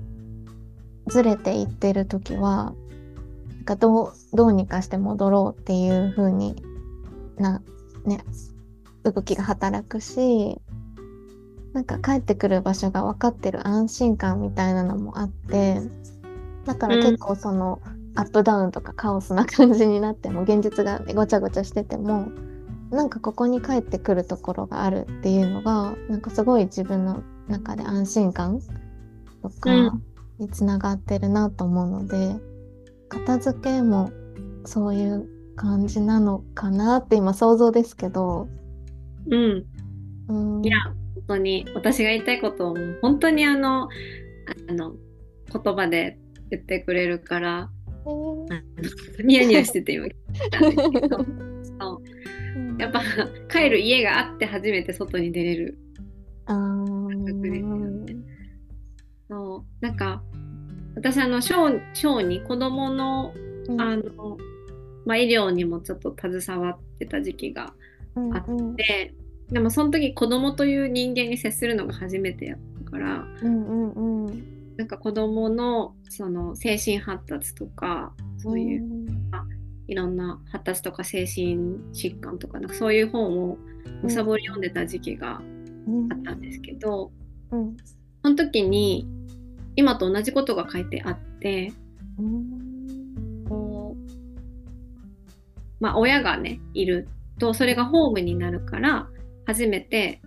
[1.07, 2.75] ずれていってる時は
[3.55, 6.63] なんかどうどうにかして戻ろうっていう風に
[7.39, 7.63] な
[8.05, 8.23] ね
[9.05, 10.61] 動きが働くし
[11.73, 15.81] なんか帰ってくる場所が分かってる安心感みたいなのもあって
[16.65, 17.81] だから結構その、
[18.15, 22.29] アップダウンとかカオスな感じになっても現実が、ね、ごちゃごちゃしてても
[22.91, 28.61] なんかここに帰ってくるところがあるっていうのがなんかすごい自分の中で安心感
[29.43, 29.71] とか
[30.39, 32.43] につながってるなと思うので、うん、
[33.09, 34.11] 片付けも
[34.65, 38.49] そういう感じなのかなって今想像ですけど。
[39.31, 39.65] うん。
[40.29, 40.95] うん、いや本
[41.29, 43.89] 当に私が言いたいことを本当にあの
[44.69, 44.95] あの
[45.53, 46.19] 言葉で
[46.51, 47.71] 言ってくれるから、
[49.23, 50.07] ニヤニヤしてて今。
[52.79, 53.03] やっぱ
[53.51, 55.79] 帰る家があって初めて外に出れる。
[56.47, 58.17] 感覚ですよね。
[59.29, 60.23] そうなんか
[60.95, 63.35] 私あの小小に子供の、
[63.69, 64.39] うん、あの、
[65.05, 67.75] まあ、医療にもちょっと携わってた時期が
[68.35, 68.77] あって、うんうん、
[69.51, 79.09] でもその時子供という人間に接するのが初めてやったから、うんうんうん、なんか子どものその精神発達とかそういう、
[79.89, 81.57] いろんな発達とか精神
[81.93, 83.59] 疾患とかなんかそういう本を
[84.03, 85.41] むさぼり読んでた時期が
[86.11, 87.11] あったんですけど、
[87.51, 87.77] うん、
[88.23, 89.09] その時に
[89.77, 91.73] 今と同じことが書いてあって、
[92.19, 94.13] うん、こう
[95.81, 97.09] まあ親がねいる
[97.39, 99.09] とそれがホームになるから
[99.49, 100.21] 初めて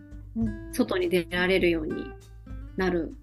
[0.72, 2.08] 外に出られるように
[2.76, 3.14] なる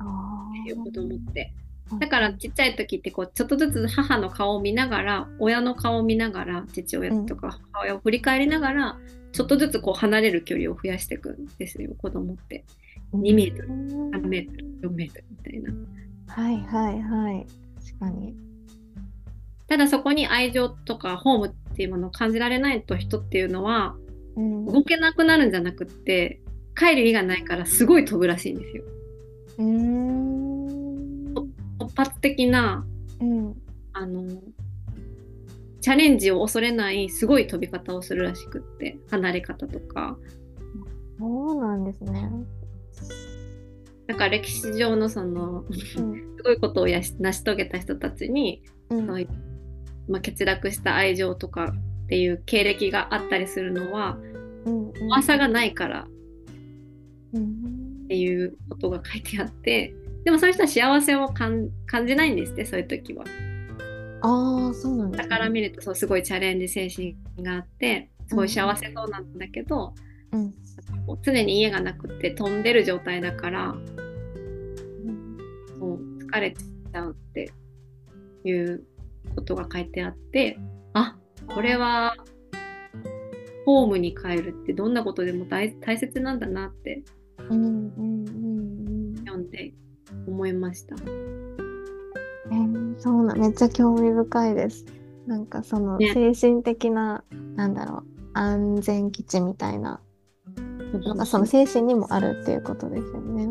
[0.00, 1.52] っていう子供って。
[2.00, 8.98] だからちっちゃい時ってこうちょっとずつ母の顔を見ながら親の顔を見ながら父親とか母親を振り返りながら、
[9.32, 12.64] ちょっとずつこう離れる距離を増やしていくんですよ子供って。
[13.14, 15.72] 2メートル3メートル4メートルみたいな。
[16.26, 17.46] はいはいはい
[17.86, 18.34] 確かに。
[19.66, 24.07] ただそこに愛情とかホームっていうものを感じられないと人っていうのは、うん、
[24.38, 26.40] 動けなくなるんじゃなくって
[26.76, 28.84] 帰る意がないからすごい飛ぶらしいんですよ。
[31.78, 32.86] 突発的な、
[33.20, 33.54] うん、
[33.92, 34.40] あの
[35.80, 40.16] チャレンジを恐れないすごい飛び方をするらしくって離れ方とか。
[41.18, 42.30] そうなんですね。
[44.06, 51.74] だから歴史上のその、うん、すごいことをやし成し遂げた人たちに、うん、まあ、欠落した愛情とか
[52.04, 54.16] っていう経歴があったりするのは、
[54.64, 56.06] うんうん、噂がないから、
[57.32, 59.94] うんっていうことが書いてあって。
[60.24, 61.70] でもそういう人は幸せを感
[62.06, 63.24] じないんですってそういう時は。
[64.20, 69.94] ああそうなんだから見るとそうすごいチャレンジ精神があってすごい幸せそうなんだけど、
[70.32, 70.54] うん、
[71.22, 75.38] 常に家がなくて飛んでる状態だから、うん、
[75.78, 77.52] もう疲れちゃうって
[78.44, 78.84] いう
[79.36, 80.58] ことが書いてあって
[80.94, 81.16] あ
[81.46, 82.16] これは
[83.68, 87.02] ホームに帰るってどんなことでも大切なんだなって
[87.50, 88.30] うんうんう
[89.12, 89.74] ん読んで
[90.26, 90.96] 思いました。
[90.96, 94.86] えー、そうなめっちゃ興味深いです。
[95.26, 100.00] なんかその精神的な、ね、なんだろう安全基地みたいな
[101.04, 103.50] なんかその精神にもあるっていうことですよね。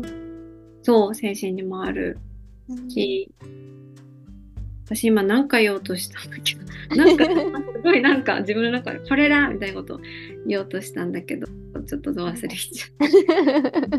[0.82, 2.18] そう精神にもある
[2.88, 3.77] し、うん、
[4.88, 10.00] 私今何か言おうとしたんだけどなんかすごいなんか自分の中でこれだみたいなことを
[10.46, 11.46] 言おうとしたんだけど
[11.86, 13.10] ちょっと忘れちゃっ
[13.90, 13.98] た。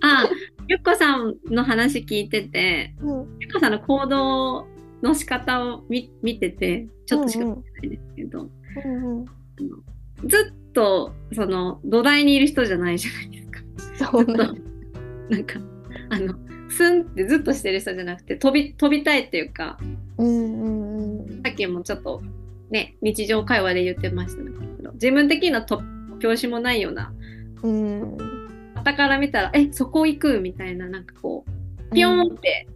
[0.24, 0.30] あ
[0.66, 4.66] ゆっこさんの話聞いてて、うん、ゆっこさんの行動
[5.02, 8.48] の仕方を見見ててちょっとしか見てないんですけど、
[8.84, 9.26] うんうん、
[10.26, 14.10] ずっとその土台にいる人じゃないじゃないですか。
[14.12, 15.60] そうなんか
[16.08, 16.34] あの
[16.70, 19.78] スンってずっとしてる人じゃなくて飛び飛びたいっていうか、
[20.18, 22.22] うんうんうん、さっきもちょっと
[22.70, 25.82] ね日常会話で言ってましたけど自分的な突
[26.20, 27.12] 拍子もないような、
[27.62, 28.16] うん、
[28.76, 32.68] 傍から見たらえそこ行くみたいななんかこうピョンって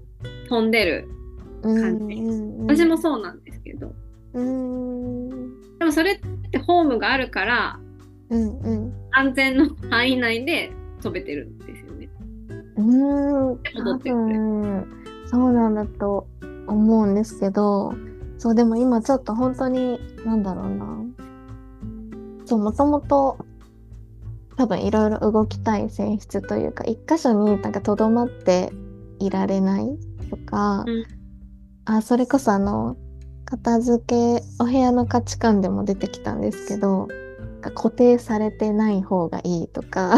[0.48, 1.08] 飛んでる
[1.62, 3.94] 感じ、うん、私もそうなんですけど、
[4.34, 7.80] うん、でもそれってホームがあるから、
[8.30, 11.81] うんうん、安全の範囲内で飛べてるんです。
[12.76, 14.86] うーん、戻多ってくる分、
[15.26, 16.26] そうなんだと
[16.66, 17.92] 思うんですけど、
[18.38, 20.86] そう、でも今ちょっと本当に、なんだろうな。
[22.44, 23.38] そう、もともと、
[24.56, 28.72] 多分いろいろ動きたい性質というか、一箇所になんかとどまって
[29.18, 29.86] いられない
[30.30, 31.04] とか、うん。
[31.84, 32.96] あ、それこそあの、
[33.44, 37.08] 片付け、お部屋の価値観でも出てきたんですけど、
[37.74, 40.16] 固定されてない方がいいとか、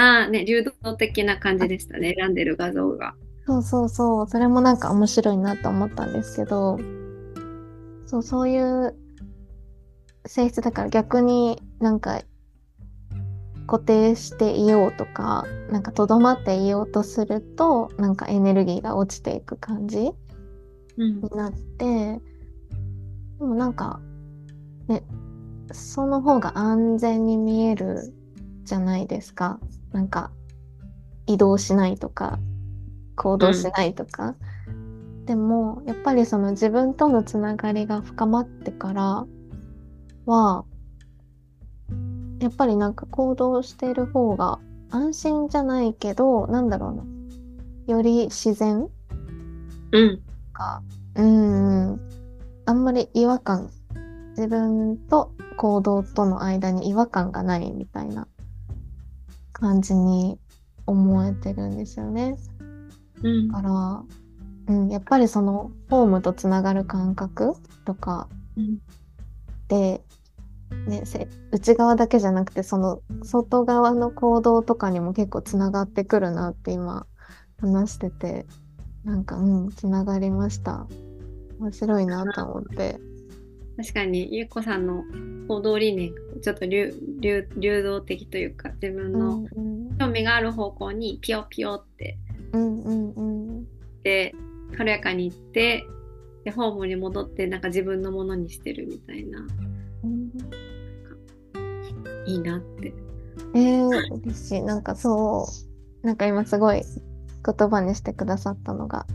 [0.00, 3.14] ああね、流動的な感じでしたね、選んでる画像が。
[3.46, 6.78] そうそうそう、それもなんか面白いなと思ったんですけど、
[8.06, 8.94] そう、そういう
[10.24, 12.22] 性質だから逆になんか
[13.66, 20.12] 固定していようとか、なんかとどまっていようとすると、なんかエネルギーが落ちていく感じ
[20.96, 22.20] うんになって、
[23.38, 24.00] でもなんか、
[24.88, 25.02] ね、
[25.72, 28.14] その方が安全に見える
[28.70, 29.58] じゃないですか。
[29.90, 30.30] なんか、
[31.26, 32.38] 移動しないとか、
[33.16, 34.36] 行動しないとか。
[35.24, 39.26] でも、やっぱりその自分とのつながりが深まってから
[40.24, 40.64] は、
[42.38, 47.04] やっぱりなんか行動してる方が安心じゃないけど、なんだろうな。
[47.92, 48.86] より自然
[49.90, 50.22] うん。
[50.52, 50.80] か、
[51.16, 52.00] うん、
[52.66, 53.68] あんまり違和感、
[54.36, 58.28] 自分と行動との間に違和感がないみたいな
[59.60, 60.38] 感じに
[60.86, 62.36] 思えてるんですよね。
[63.22, 63.48] うん。
[63.48, 63.62] だか
[64.66, 68.78] ら、うん、やっぱりそのホームとつながる感覚とかうん。
[69.68, 70.02] で、
[70.86, 77.06] ね、せ内側だけじゃなくてその外側の行動とかにも結構つながってくるなって今
[77.60, 78.46] 話してて
[79.04, 80.86] なんかうんつながりました。
[81.60, 82.98] 面白いなと思って
[83.80, 85.04] 確かに、ゆうこさんの
[85.48, 89.96] 行動理念がちょっと流流流動的というか、自分うんのうん。
[89.98, 92.18] 興味がある方向にピヨピヨって
[92.52, 93.22] うんうんう
[93.60, 93.64] ん。
[94.02, 94.34] で
[94.76, 95.84] 軽やかに行って
[96.44, 99.40] でホームに戻ってなんか自分のものにしてるみたいな。
[100.04, 100.30] うん
[102.26, 102.92] いいなって。
[103.54, 104.62] えー、嬉しい。
[104.62, 105.48] なんかそ
[106.02, 106.82] うなんか今すごい
[107.44, 109.06] 言葉にしてくださったのが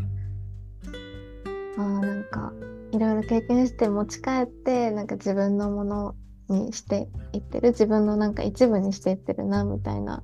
[1.77, 2.51] あーなんか
[2.95, 6.15] いろいろ経験して持ち帰ってなんか自分のもの
[6.49, 10.23] にしていってる自分のなんか一部にしていってるなみたいな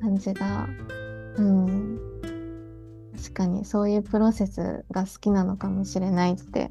[0.00, 0.68] 感じが
[1.36, 2.00] うん。
[3.20, 6.70] 確かにそういうプロセスが好きなのかもしれないって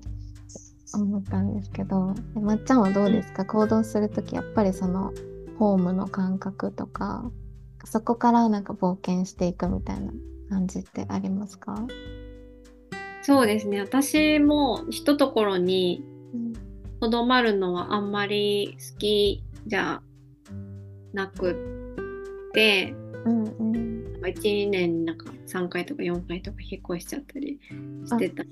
[0.94, 3.46] 思ったんですけどえまっちゃんはどうですか？
[3.46, 5.12] 行動するときやっぱりその
[5.60, 7.30] ホームの感覚とか
[7.84, 10.14] そこからなんか冒険していくみたいな
[10.50, 11.86] 感じってありますか、
[13.28, 13.82] そうですね。
[13.82, 16.02] 私もひとところに
[17.02, 20.02] とどまるのはあんまり好きじゃ
[21.12, 24.22] なくってうんうん。
[24.24, 27.60] 1年になんか3回とか4回とか引っ越しちゃったり
[28.06, 28.44] してた。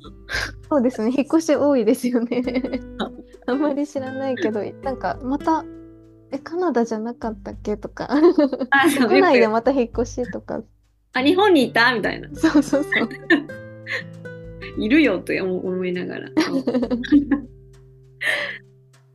[0.69, 1.13] そうですね。
[1.15, 2.43] 引っ越し多いですよね。
[2.99, 3.09] あ
[3.47, 5.63] あんまり知らないけどなんかまた
[6.31, 8.09] えカナダじゃなかったっけとか。
[9.07, 10.63] 国内でまた引っ越しとか。
[11.13, 11.95] あ日本にいた？
[11.95, 12.27] みたいな。
[12.35, 13.09] そうそうそう
[14.77, 16.29] いるよと思思いながら。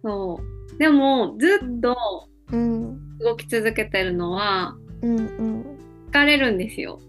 [0.02, 0.78] そう。
[0.78, 1.96] でもずっと
[2.52, 5.18] うん動き続けてるのはうん。
[5.18, 5.64] うん。
[6.10, 6.58] 疲れるん。
[6.58, 7.00] ですよ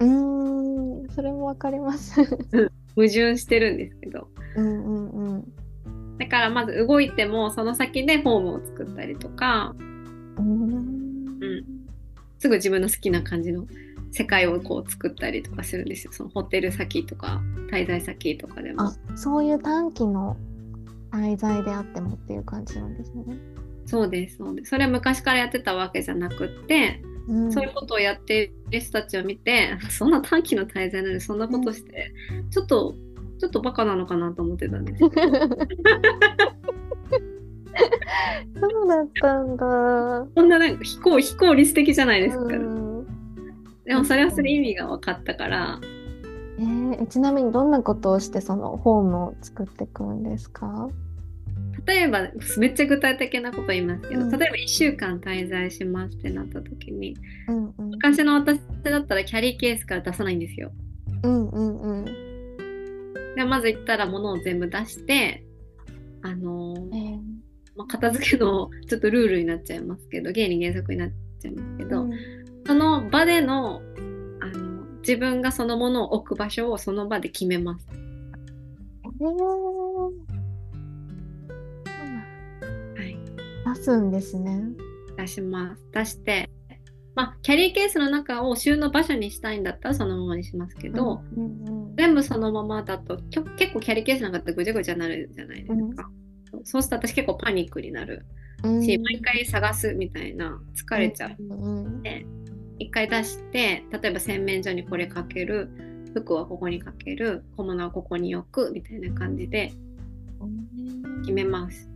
[0.00, 1.08] うーん。
[1.10, 2.22] それもわかります
[2.94, 3.78] 矛盾してるん。
[3.78, 4.84] ですけどうん。
[4.84, 5.08] うん。
[5.10, 5.44] うん。
[6.18, 9.74] だからまず動いてもその先でホームを作ったりとか
[10.38, 10.62] うん。
[10.62, 11.64] うん。
[12.38, 13.66] すぐ自分の好きな感じの
[14.10, 16.12] 世界をこう作ったりとかするんですよ。
[16.12, 17.40] そのホテル先とか
[17.70, 18.82] 滞在先とかでも。
[18.82, 20.36] あそういう短期の
[21.12, 23.24] 滞在であってもっていう感じなんですね。
[23.86, 24.70] そうですそうです。
[24.70, 27.52] それは昔からやってたわけじゃなくって、うん。
[27.52, 32.12] そういうことをやってる人たちを見て そんな短期の滞在なのにそんなことして、
[32.50, 32.94] ちょっと
[33.38, 35.10] ちょっとバカなのかなと思ってたんですよ。
[38.60, 40.26] そうだったんだ。
[40.36, 42.87] そんななんか非効非効率的じゃないですか、うん
[43.88, 45.80] でもそれはする意味が分かったから。
[46.58, 50.88] えーえちなみにどんなことをしてそのホームを作っていくんですか？
[51.86, 52.28] 例えば
[52.58, 54.30] めっちゃ具体的なこと言いますけど、うん。
[54.30, 57.16] 例えば1週間滞在しますってなった時に
[57.48, 57.90] うんうん。
[57.90, 60.72] 昔の私だったらキャリーケースから出さないんですよ。
[61.22, 62.04] うんうんうん。
[63.36, 65.44] でまず行ったら物を全部出して
[66.22, 67.18] あのーえー。
[67.76, 71.10] まあ、片付けのちょっとルールになっちゃいますけど原理原則になっ
[71.40, 72.10] ちゃいますけど、うん
[72.68, 73.80] その場での
[74.42, 77.86] あの自分がそのものを置く場所をその場で決めます。
[77.90, 79.34] えー
[82.94, 83.16] はい、
[83.74, 84.64] 出すんですね。
[85.16, 85.82] 出します。
[85.94, 86.50] 出して、
[87.14, 93.16] まあ、キャリーケースの中を収納場所にしたいんだったらそのままにしますけど、うんうん全部そのままだと
[93.56, 96.08] 結構キャリーケースなんかってぐちゃぐちゃになるじゃないですか。
[96.64, 98.26] そうすると私結構パニックになる
[98.62, 101.36] うんし、毎回探すみたいな疲れちゃう。
[101.38, 102.47] うんうん
[102.78, 105.68] 一回出して例えば洗面所にこれかける
[106.14, 109.72] 服はここにかける小物はここに置くみたいな感じで
[111.22, 111.88] 決めます。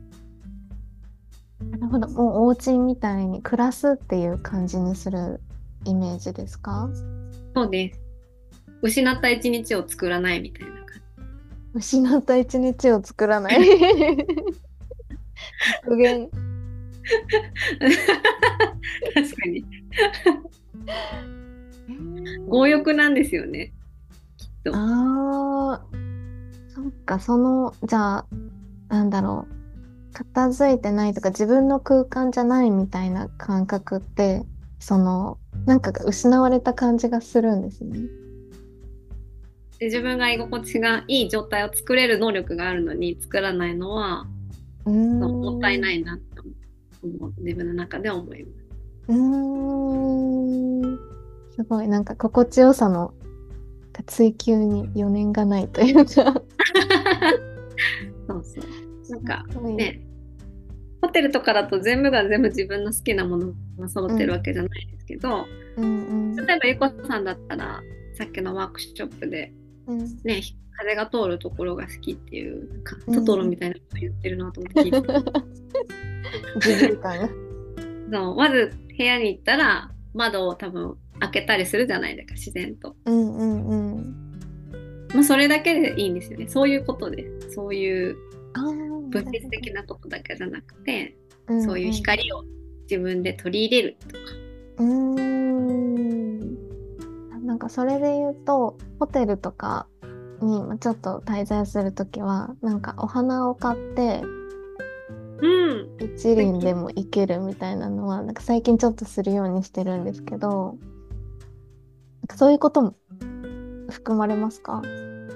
[1.70, 2.08] なるほど。
[2.08, 5.40] もうお家みたいに暮らすっていう感じにする
[5.84, 6.88] イメージですか？
[7.54, 8.00] そうです。
[8.82, 10.84] 失った一日を作らないみたいな感
[11.74, 13.56] 失った一日を作らない。
[19.14, 19.64] 確かに。
[22.48, 23.72] 強欲なんですよね。
[24.36, 24.72] きっと。
[24.74, 25.86] ああ、
[26.74, 28.26] そっか、その、じゃあ、
[28.88, 29.54] なんだろう。
[30.12, 34.44] 片付いてないとか自分の空間じゃないみたいな感覚って、
[34.78, 38.00] その、なんかが失われた感じがするんですね。
[39.82, 44.26] で自分が居心地がいい状態を作れる能力があるのに作らないのは
[44.84, 46.44] もったいないなと
[47.02, 48.61] 思う自分の中で思います。
[49.08, 50.98] うーん。
[51.54, 53.12] すごい、なんか心地よさの
[54.06, 56.06] 追求に余念がないというか。
[56.14, 56.24] そう
[58.44, 58.64] そう。
[59.10, 60.00] なんかね、
[61.02, 65.46] ホテルとかだと全部が全部自分の好きなものが揃ってるわけじゃないですけど、
[65.76, 65.88] うんう
[66.32, 67.82] ん例えばゆこさんだったら
[68.14, 69.52] さっきのワークショップで
[69.86, 70.42] うんね
[70.76, 74.98] 風が通るところが好きっていうかうんトトロみたいなこと言ってるなと思って聞いて、
[76.60, 77.28] ジブリ感が。
[78.12, 78.72] そうまず
[79.02, 82.96] 部屋に行ったら窓を多分開けたりするじゃないですか自然と。
[83.04, 84.32] うんうんうん。
[85.14, 86.48] もうそれだけでいいんですよね。
[86.48, 87.52] そういうことです。
[87.52, 88.16] そういう。
[89.12, 91.16] 物質的なことだけじゃなくて、
[91.50, 92.44] んんそういう光を
[92.82, 94.18] 自分で取り入れるとか。
[94.78, 96.52] うーん。
[97.46, 99.86] なんかそれで言うと、ホテルとか
[100.40, 104.22] にまあちょっと滞在するときは、なんかお花を買って、
[105.42, 105.96] うん。
[105.98, 110.78] 一輪でもいけるみたいなのは、なんか最近ちょっとするようにしてるんですけど、
[112.36, 112.94] そういうことも
[113.90, 114.80] 含まれますか？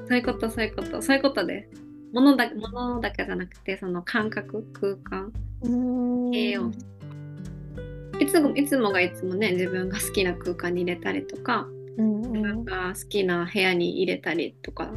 [0.08, 1.82] そういうこと、そういうこと、そういうことです。
[2.12, 5.32] 物だ物だけじゃなくて、その感覚、空間。
[6.32, 6.70] 栄養
[8.20, 11.66] いつもいつもがいつもね、自分が好きな空間に入れたりとか、
[11.98, 12.64] うんう自分ん。
[12.64, 14.92] が好きな部屋に入れたりとか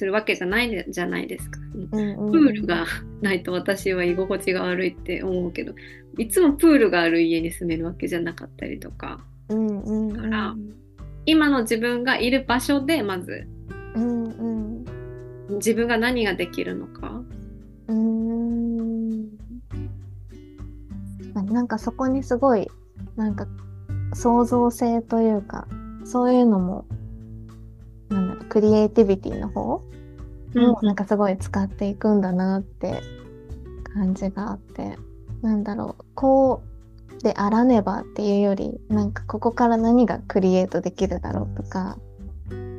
[0.00, 1.60] するわけじゃないでじゃないですか。
[1.92, 2.32] うんうん。
[2.32, 2.86] プールが
[3.20, 5.74] ないと私は居心地が悪いって思うけど、
[6.16, 10.16] いつもプールがある家に住めるわけじゃなかったりとか、うんうんうん。
[10.16, 10.56] から
[11.26, 13.46] 今の自分がいる場所でまず
[13.94, 14.24] うん
[15.48, 15.56] うん。
[15.56, 17.20] 自分が何ができるのか。
[17.88, 19.28] うーん。
[21.52, 22.70] なんかそこにすごい
[23.16, 23.46] なんか
[24.14, 25.68] 創造性というか
[26.04, 26.86] そういうのも
[28.10, 29.82] なんだろうクリエイティビティの方
[30.54, 33.00] もなんかすごい使っていくんだなって
[33.94, 34.98] 感じがあって
[35.42, 36.62] なんだろうこ
[37.18, 41.98] うであらねばっていうよりなんかここから何がクリエイトできるだろうとか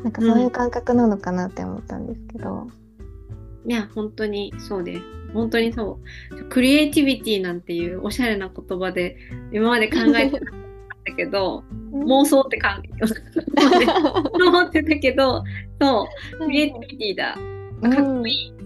[0.04, 2.68] なんかそういう感覚なのかなって思ったんですけど。
[3.66, 5.02] いや、本当にそうです。
[5.34, 6.00] 本当にそ
[6.32, 6.44] う。
[6.46, 9.18] クリエイティビティなんていうおしゃれな言葉で
[9.54, 10.60] 今まで考えてなかっ
[11.06, 12.90] たけど、妄想って考え
[14.44, 15.44] 思ってたけど、
[15.80, 17.38] そう、クリエイティビティだ。
[17.96, 18.54] かっこいい。
[18.56, 18.62] うん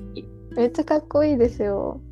[0.56, 2.02] めっちゃかっこいいですよ。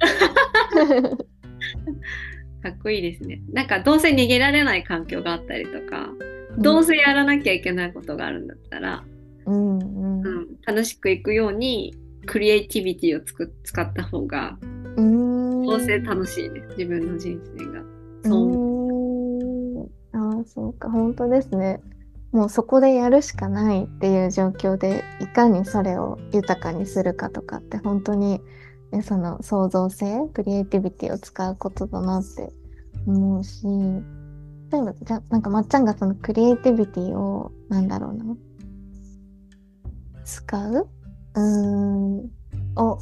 [2.62, 3.42] かっこいいですね。
[3.52, 6.10] なんかどうせ逃げられない環境があったりとか、
[6.58, 9.04] どうせやらなきゃいけないことがあるんだったら、
[9.46, 11.96] うんうんうん、楽しくいくように
[12.26, 14.58] クリエイティビティをつく使った方が
[14.98, 16.68] うーんどうせ楽しいです。
[16.78, 17.93] 自分の人生が。
[20.46, 20.74] そう。
[20.74, 21.82] か本当ですね。
[22.32, 28.42] もうそこでやるしかないっていう状況でいかにそれを豊かにするかとかって本当に、
[28.92, 32.52] ね、その創造性クリエイティビティを使うことだなって
[33.06, 33.68] 思うし
[34.72, 38.26] 例えばじゃなんかまっちゃんがそのクリエイティビティをなんだろうな
[40.26, 40.88] 使う？
[41.36, 42.32] うーん
[42.78, 42.98] を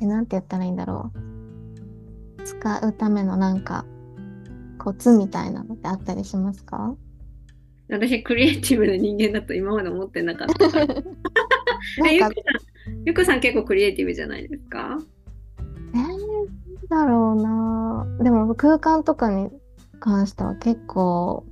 [0.00, 1.12] えなんて言ったらいいんだろ
[2.38, 3.84] う使うためのなんか
[4.88, 6.94] コツみたいなのってあったりしますか？
[7.90, 10.64] 私、クリエイティブな人間だと今まで思ってなかった。
[12.10, 12.32] ゆくさん、
[13.04, 14.98] ゆくさん結構クリエイティブじゃないですか？
[15.94, 18.06] えー、なんだろうな。
[18.24, 19.50] でも空間とかに
[20.00, 21.44] 関しては結構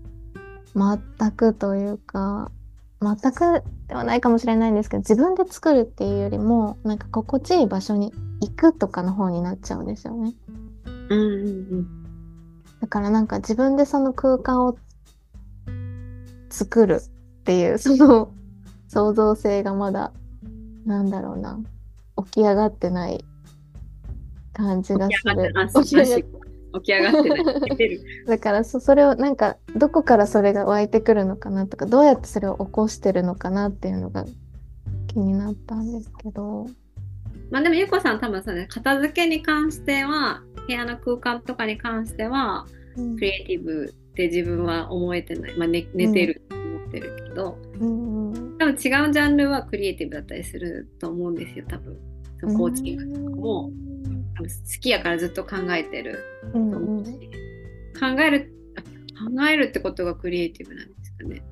[0.74, 2.50] 全くというか
[3.02, 10.32] 全くではないかもしれないんですけど自分で作るっていうよりもなんか心地いい場所に行くとかの方になっちゃうんですよね。
[11.08, 11.65] うんうん。
[11.65, 11.65] だ
[12.96, 14.78] からなんか自分でその空間を
[16.48, 17.02] 作る
[17.40, 18.32] っていうその
[18.88, 20.14] 創造性がまだ
[20.86, 21.60] なんだろうな
[22.24, 23.22] 起き上がってない
[24.54, 25.52] 感じがする。
[26.72, 28.00] 起き上がってない。
[28.26, 34.24] だからそそれをなんかどこからそれが湧いてくるのかなとかどうやってそれを起こしてるのかなっていうのが
[35.06, 36.66] 気になったんですけど。
[37.50, 51.94] まあでもゆこさん多分そうね片付けに関しては部屋の空間とかに関してはうんクリエイティブって自分は思えてない、まあ、寝寝てると思ってるけど、うんうん多分違うジャンルはクリエイティブだったりすると思うんですよ多分。
[52.40, 53.70] そのコーチングとかも、
[54.34, 56.24] 多分好きやからずっと考えてる
[56.54, 57.20] うんと思うし、うん
[57.98, 58.82] 考えるあ
[59.30, 61.42] 考えるってことがクリエイティブなんですかね。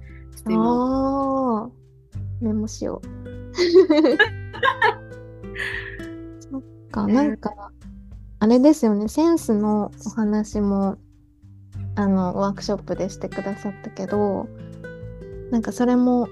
[0.56, 1.70] ああ
[2.40, 3.06] メモしよう。
[6.40, 7.72] そっか、ねなんか、
[8.40, 10.98] あれですよね、センスのお話も、
[11.96, 14.48] あの、ワークショップでしてくださったけど、
[15.50, 16.28] なんかそれも、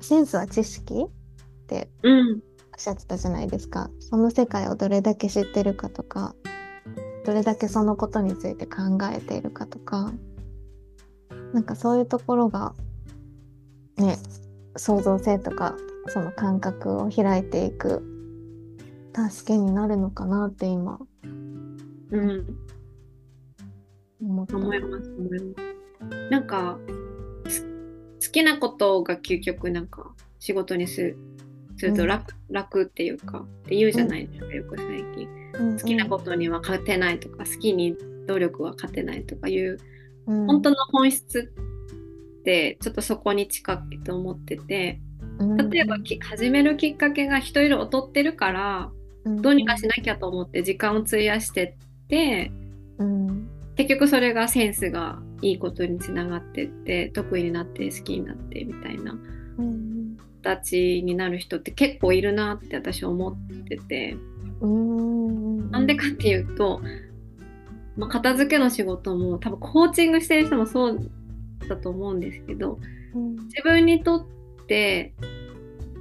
[0.00, 1.08] センスは知識っ
[1.66, 2.40] てうん
[2.72, 3.90] おっしゃってたじゃないですか。
[4.00, 6.34] その世界をどれだけ知ってるかとか、
[7.24, 10.12] どれだけそのことについて考えているかとか、
[11.52, 12.74] なんかそういうところが、
[13.98, 14.16] ね、
[14.76, 15.74] 創造性とか、
[16.08, 18.02] その感覚を開いていく
[19.14, 20.98] 助けになるのかなって今
[22.10, 22.59] うん
[24.22, 24.56] 思った。
[24.56, 25.54] 思います思いま
[26.08, 26.30] す。
[26.30, 26.78] なんか
[27.48, 31.18] す好きなことが究極なんか仕事にする
[31.76, 35.28] すると楽,、楽っていうかって言うじゃないですか、よく最近。
[35.54, 35.78] うん。
[35.78, 37.96] 好きなことには勝てないとか、好きに
[38.26, 39.78] 努力は勝てないとかいう
[40.26, 40.46] うん。
[40.46, 41.52] 本当の本質
[42.40, 45.00] ってちょっとそこに近いと思ってて
[45.70, 48.90] 例えばき始めるきっかけが人より劣ってるから
[49.24, 52.50] どうにかしなきゃと思って時間を費やしてって
[52.98, 53.39] うん
[53.76, 59.16] 結局それがセンスがいいことにつながってって得意になって好きになってみたいな。
[59.58, 59.90] うん
[60.42, 64.16] 形になる人って結構いるなって私は思ってて。
[64.60, 66.82] うんなんでかっていうと、
[67.96, 71.10] まあ、片付けの仕事も多分コーチングしてる人もそう
[71.66, 72.78] だと思うんですけど
[73.14, 73.36] うん。
[73.36, 74.26] 自分にとっ
[74.66, 75.14] て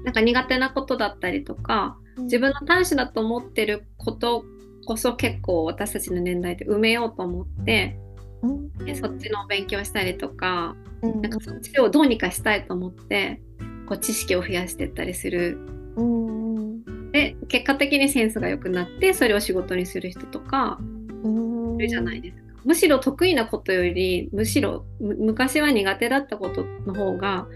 [0.03, 4.43] なんか苦手なことだったりとか自分の短所だと思ってること
[4.89, 7.99] こそ結構私たちの年代で埋めようと思って
[8.41, 8.73] うん。
[8.79, 11.21] でそっちの勉強したりとかうん。
[11.21, 13.39] なんかそっちをどうにかしたいと思って
[13.85, 15.59] こう知識を増やしていったりする。
[15.95, 17.11] うん。
[17.11, 20.79] で結果的にセンスが良くなってそれを仕事にする人とか
[21.23, 21.75] うん。
[21.75, 22.43] いるじゃないですか。
[22.65, 27.47] むしろ得意なことよりむしろむ昔は苦手だったことの方が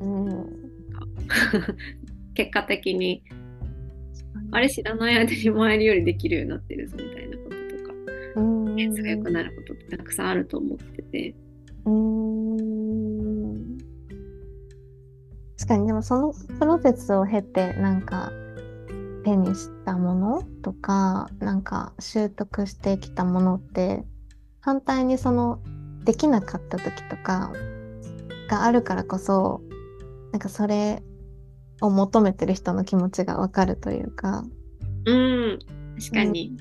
[0.00, 0.46] うん。
[2.34, 3.22] 結果的に
[4.52, 7.94] あれ知らない間に周りよりできるようになってるぞみたいなこととか。
[8.36, 11.34] うんセンスが良くなることってたくさんあると思ってて。
[11.84, 13.78] うーん。
[15.58, 18.32] 確かにでもそのプロセスを経てなんか
[19.24, 24.04] 手にしたものとかなんか習得してきたものって
[24.60, 25.60] 反対にその
[26.04, 27.52] できなかった時とか
[28.48, 29.60] があるからこそ
[30.32, 31.02] なんかそれ
[31.80, 34.44] を求めてる人の気持ちがわかるというか。
[35.06, 35.58] うん
[35.98, 36.56] 確かに。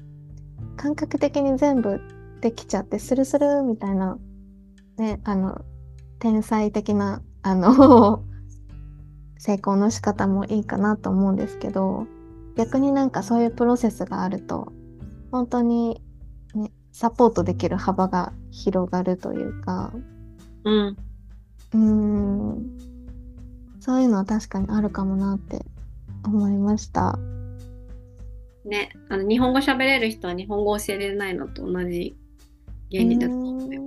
[0.78, 2.02] 感覚的に全部
[2.42, 4.18] できちゃってスルスルみたいな
[4.98, 5.62] ねあの
[6.20, 8.24] 天才的なあの
[9.38, 12.08] 成功の仕方もいいかなと思うんですけど
[12.56, 14.72] 逆になんかそういうプロセスがあると
[15.32, 16.02] 本当に、
[16.56, 19.94] ね、サポートできる幅が広がるというか。
[20.66, 20.98] うん。
[21.74, 22.89] うーん
[23.80, 25.66] そういうのは確かにあるかもなって
[26.26, 27.18] 思いました。
[28.66, 32.16] ね、あの日本語喋れる人は日本語教えれないのと同じ
[32.92, 33.82] 原理だと思うよ。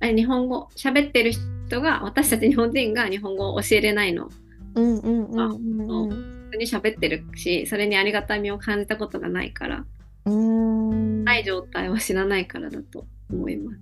[0.00, 4.30] あれ日本語喋ってる人が私たち日本人が日本語を教えれないの
[4.74, 9.84] うんうんうんうんうん普通に喋ってるしそれにありがたみを感じたことがないから
[10.24, 13.72] うーんない状態を知らないからだと思いま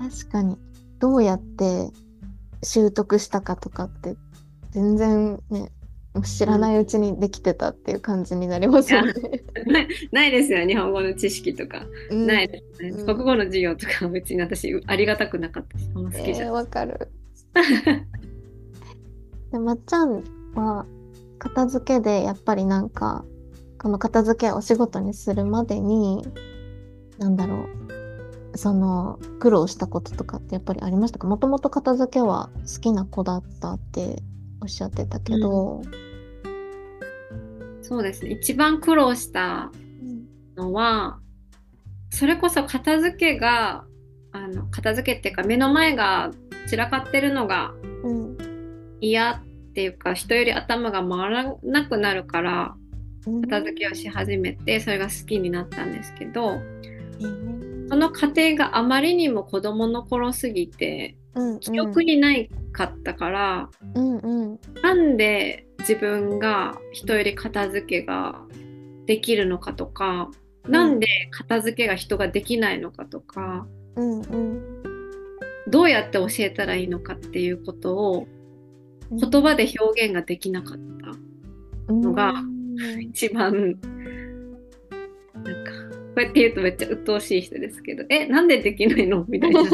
[0.00, 0.26] す。
[0.26, 0.56] 確かに
[0.98, 1.90] どうやって
[2.64, 4.16] 習得したかとかって
[4.70, 5.70] 全然ね
[6.22, 9.12] 知らないうちにできてたっていう感じになりますよね。
[9.66, 12.26] ない ないですよ日本語の知識とか、うん。
[12.26, 13.06] ないですね、うん。
[13.06, 15.78] 国語の授業とかは別に私ありがたくなかった。
[15.78, 16.44] しあんま好きじゃ。
[16.44, 16.48] ん。
[16.48, 17.08] えーわかる。
[19.50, 20.22] でまっちゃん
[20.54, 20.86] は
[21.38, 23.24] 片付けでやっぱりなんか
[23.78, 26.24] この片付けをお仕事にするまでに
[27.18, 27.94] なんだろう
[28.56, 31.26] その苦労したこととかってやっぱりありましたか？
[31.26, 34.22] もともと片付けは好きな子だったって
[34.60, 35.82] おっしゃってたけど、
[37.82, 38.30] そうですね。
[38.30, 39.70] 一番苦労した
[40.56, 41.18] のは
[42.10, 43.84] それこそ片付けが
[44.32, 46.30] あの片付けっていうか目の前が
[46.68, 48.34] 散らかってるのがうん。
[49.00, 52.74] 嫌っていうか人より頭が回らなくなるから
[53.42, 56.58] 片付けをし始めてそれが好きになったんですけど
[57.94, 61.60] その過程があまりにも子供の頃すぎてうん。
[61.60, 64.60] 記憶にないかったから、うんうん。
[64.82, 68.40] なんで自分が人より片付けが
[69.06, 70.28] できるのかとか、
[70.68, 73.64] なんで片付けが人ができないのかとか
[73.94, 74.82] うんうん。
[75.68, 78.26] どうやって教えたらいいのかっていうことを
[79.12, 80.78] 言葉で表現ができなかっ
[81.86, 83.02] たのがうん。
[83.02, 83.78] 一番
[85.44, 85.83] なんか
[86.14, 88.04] こうやって言うとめっちゃ鬱陶しい人ですけど。
[88.08, 89.24] えなんでできないの？
[89.28, 89.60] みたいな。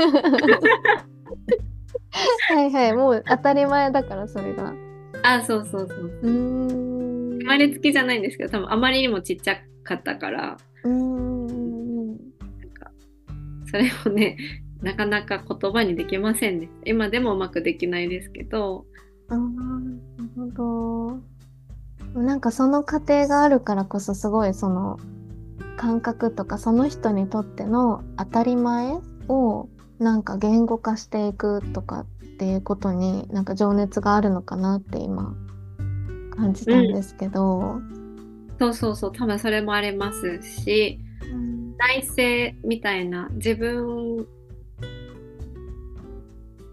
[2.48, 4.74] はいはいもう当たり前だからそれが。
[5.22, 6.18] あそうそうそう。
[6.22, 6.30] うー
[7.36, 7.38] ん。
[7.40, 10.56] 生まれつきじゃないんですけど多分あまりにもちっちゃかったから。
[10.84, 12.08] うーん。
[12.08, 12.18] なん
[12.74, 12.90] か
[13.66, 14.36] それをね
[14.82, 16.70] なかなか言葉にできませんね。
[16.86, 18.86] 今でもうまくできないですけど。
[19.28, 19.80] あーな
[20.16, 20.46] るほ
[22.14, 22.20] ど。
[22.22, 24.98] なんかその過程があるからこそすごいその
[25.76, 28.98] 感覚とかその人にとっての当たり前
[29.28, 29.68] を
[29.98, 32.06] なんか言語化していくとかっ
[32.38, 35.34] ていうことになんか情熱があるのかなって今
[36.34, 37.80] 感じたんですけど、
[38.58, 39.12] そうそうそう。
[39.12, 40.98] 多分それもありますし
[41.30, 44.26] うん内省みたいな自分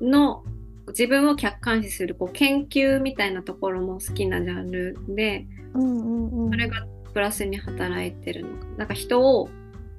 [0.02, 0.44] の
[0.90, 6.52] 自分を客観視するこう研究みたいなところも好きなジャンルでうんうんうん。
[6.52, 6.86] それが
[7.18, 8.68] プラスに働いてるのか。
[8.78, 9.50] なんか人を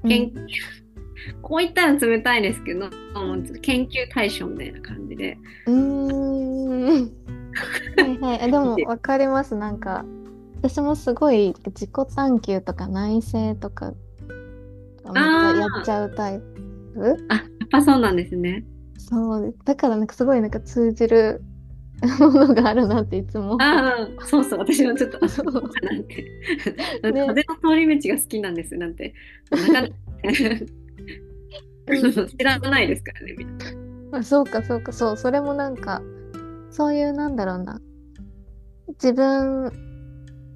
[0.06, 0.36] 研究、
[1.42, 2.88] こう言ったら冷たいですけど
[3.60, 5.36] 研究対象みたいな感じで。
[5.66, 6.92] うーん。
[6.94, 8.40] はいはい。
[8.42, 9.56] あでも わかります。
[9.56, 10.04] なんか
[10.58, 16.40] 私もすごい自己探求とか内省とかやっちゃうタイ
[16.94, 17.16] プ？
[17.30, 18.64] あやっぱそうなんですね。
[18.96, 21.42] そうだからなんかすごいなんか通じる
[22.20, 23.56] ものがあるなっていつも。
[23.60, 25.42] ああそうそう私もちょっとなって
[27.02, 29.14] なんか風の通り道が好きなんですなんて。
[31.88, 34.18] 知らないですからねみんな。
[34.18, 34.92] あそうかそうか。
[34.92, 36.02] そうそれもなんか
[36.70, 37.80] そういうなんだろうな。
[38.88, 39.72] 自分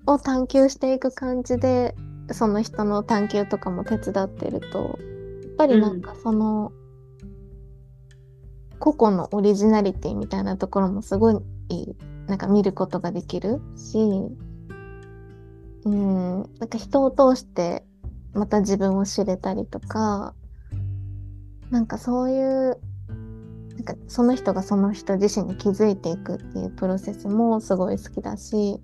[0.07, 1.95] を探求していく感じで
[2.31, 6.73] その人の探求とかも手伝ってるとやっぱりなんかその、
[8.83, 11.37] 個々のオリジナリティみたいなところもすごい
[12.27, 13.97] なんか見ることができるし
[15.85, 17.85] うんなんか人を通して
[18.35, 20.35] また自分を知れたりとか
[21.71, 22.81] なんかそういう
[23.75, 28.81] なんかその人がその人自身に気づいていくっていうプロセスもすごい好きだし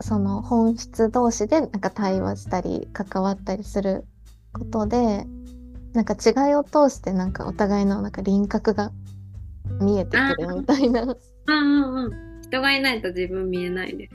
[0.00, 4.06] その本質同士でなんか対話したり関わったりする
[4.54, 5.26] ことで
[5.96, 8.92] なんか違いを通してなんかお互いのなんか輪郭が
[9.80, 11.02] 見えてくるみたいな。
[11.02, 11.12] うん
[11.48, 14.14] うんうん人がいないと自分見えないです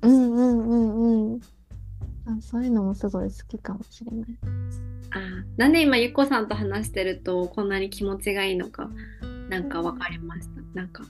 [0.00, 1.40] うんうんうんうん。
[2.26, 4.26] あそういうのもすごい好きかもしれない。
[5.10, 8.90] あーなんで今ゆっこさんと話してるとこんなに気持ちがいいのか
[9.50, 11.04] なんか分かりましたなんか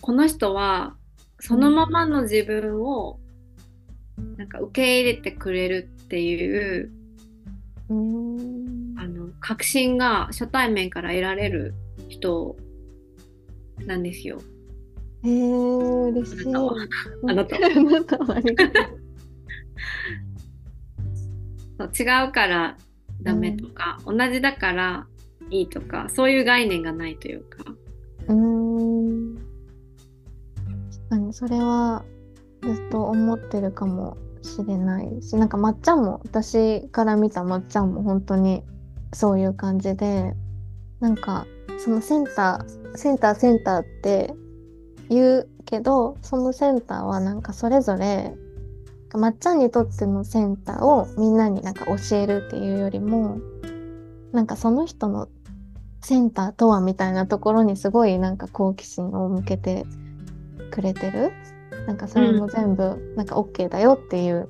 [0.00, 0.96] この人は
[1.38, 3.20] そのままの自分を
[4.38, 6.90] なんか受け入れてくれるっていう
[7.90, 8.67] うーん。
[9.40, 11.74] 確信が初対面から得られる
[12.08, 12.56] 人
[13.86, 14.40] なんですよ。
[15.22, 16.48] へえ嬉しい。
[16.48, 18.98] あなたは あなたはありがとう。
[21.96, 22.76] 違うから
[23.22, 25.06] ダメとか、同じだから
[25.50, 27.64] いいとかそういう概念がないというか。
[28.28, 29.34] うーん。
[29.34, 32.04] 確かにそれは
[32.62, 38.62] ずっと思ってるかもしれないし、なんかまっちゃんも私から見たまっちゃんも本当に
[39.12, 40.34] そういう感じで、
[41.00, 41.46] なんか
[41.78, 44.34] そのセンター、センターセンターって
[45.08, 48.34] 言うけど、そのセンターはなんかそれぞれ
[49.14, 53.38] まっちゃんにとってのセンターをみんなになんか教えるっていうよりも、
[54.32, 55.28] なんかその人の
[56.02, 59.86] センターとはみたいなところにすごいなんか好奇心を向けて
[60.70, 61.32] くれてる。
[61.86, 64.48] なんかそれも全部なんか OK だよっていう、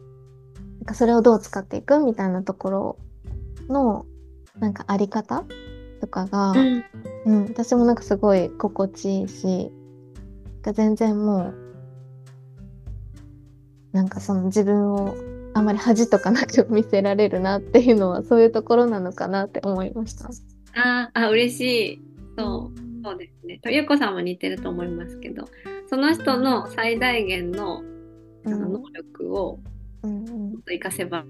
[0.79, 2.99] なんかそれをどう使っていくみたいなところ
[3.69, 4.07] の
[4.61, 5.45] なんかあり方？
[6.01, 6.85] とかが、うん。
[7.27, 9.71] うん、私もなんかすごい心地いいし
[10.63, 11.55] が全然もう
[13.93, 15.15] なんかその自分を
[15.55, 20.29] あまり恥とかなく見せられるなっていうのはそういうところなのかなって思いました。
[20.75, 21.61] あーあ嬉し
[21.95, 22.03] い。
[22.39, 22.79] そう。
[23.05, 23.59] そうですね。
[23.63, 25.45] とゆうこさんも似てると思いますけど
[25.89, 27.83] その人の最大限の
[28.47, 29.61] あの能力を
[30.03, 30.63] うんうん。
[30.63, 31.25] 活かせば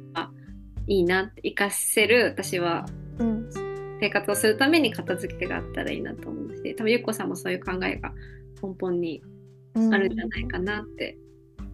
[0.87, 3.08] いいなって活かせる私はうん
[4.01, 8.13] 生活をするために片付けがあったらいいなと思うし多分ゆっこさんもそういう考えが
[8.63, 9.23] 根本に
[9.75, 11.19] あるんじゃないかなって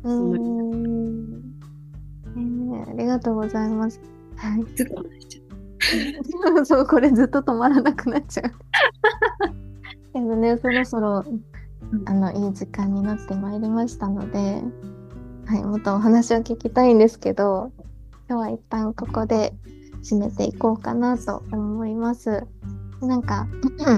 [0.03, 0.51] 思います。
[0.51, 1.45] うん
[2.37, 4.01] えーありがとうございます。
[4.37, 4.65] はい。
[4.75, 5.41] ずっと話しちゃ
[6.61, 8.51] うそう、これずっと止まらなくなっちゃう。
[10.13, 11.25] けどね、そろそろ、
[12.07, 14.63] あの、いい時間になってまいりましたので、
[15.47, 17.73] はい、もっとお話を聞きたいんですけど、
[18.29, 19.53] 今日は一旦ここで
[20.05, 22.45] 締めていこうかなと思います。
[23.01, 23.47] なんか、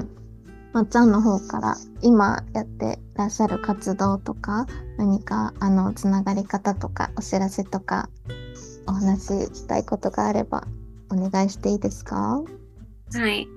[0.73, 4.65] まっちゃんの方から今やってらっしゃる活動とか、
[4.97, 8.09] 何かあのつながり方とかお知らせとか
[8.87, 10.65] お話ししたいことがあれば
[11.09, 12.43] お願いしていいですか？
[13.13, 13.47] はい。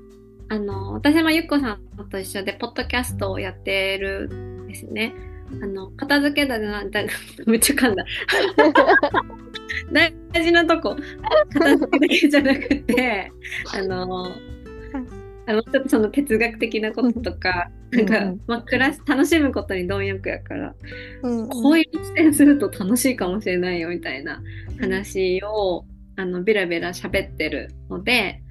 [0.49, 5.15] あの、私もゆっこさんと一緒で、ポッドキャストをやってるんですね。
[5.63, 7.03] あの、片付けだな、だ
[7.47, 8.05] めっちゃ噛んだ。
[9.93, 10.97] 大事なとこ、
[11.53, 13.33] 片付けだけじゃなくて、
[13.75, 14.27] あの、
[15.47, 18.29] あのちょっとその哲学的なこととか、なんか、うん。
[18.29, 20.75] うんまあ、暮らし、楽しむことに貪欲やから、
[21.23, 21.49] うん。
[21.49, 24.43] こういう視点すると楽しいかもしれないよみたいな
[24.81, 25.85] 話を
[26.21, 28.43] あのベラベラ喋ってるので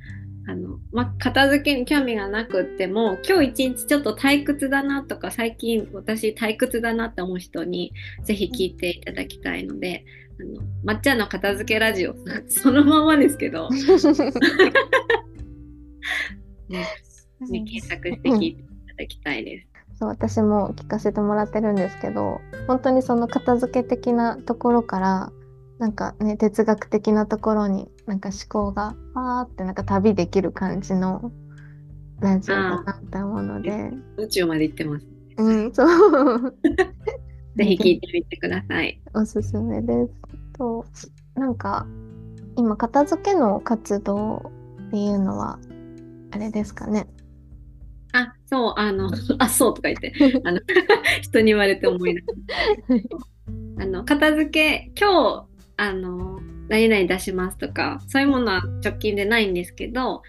[0.47, 7.93] あの、まあ、片付けに興味がなくっても今日一日ちょっと退屈だなとか最近私退屈だなって思う人に
[8.23, 10.03] ぜひ聞いていただきたいので
[10.41, 12.15] あのまっちゃんの片付けラジオ
[12.47, 13.69] そのままですけど、
[16.69, 16.87] ね、
[17.41, 19.67] に検索して聞いていただきたいです。
[19.99, 25.33] そう私も聞かせてもらってるんですけど本当にその片付け的なところから
[25.77, 31.33] なんかね哲学的なところになんか思考がパーってなんか旅できる感じの
[32.21, 35.05] ラジオだなって思うので、宇宙まで行ってます。
[35.37, 36.55] うん、そう。
[37.55, 38.99] ぜひ聞いてみてください。
[39.13, 40.13] おすすめです。
[40.57, 40.85] と
[41.35, 41.85] なんか
[42.55, 44.51] 今片付けの活動
[44.87, 45.59] っていうのは
[46.31, 47.07] あれですかね？
[48.13, 50.59] あ、そう、あの、 あ、そうとか言って、あの、
[51.21, 52.25] 人に言われて思い出し
[53.77, 53.83] た。
[53.83, 55.45] あの、片付け、今日、
[55.77, 56.39] あの、
[56.69, 60.21] 何々出しますとか、そういうものは直近でないんですけど、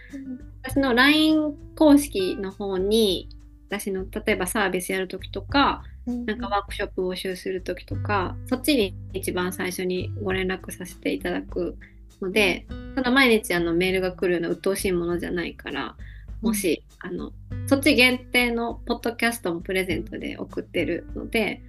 [0.62, 3.28] 私の LINE 公式の方に、
[3.68, 5.82] 私の例えばサービスやるときとか、
[6.26, 11.76] なんかワークショップ募集するときとか、そっちに一番最初にご連絡させていただく
[12.20, 15.96] ので、ただ毎日あのメールが来るような鬱陶しいものじゃないから、
[16.40, 17.32] もし、あの、
[17.66, 21.62] そっち限定のポッドキャストもプレゼントで送ってるので、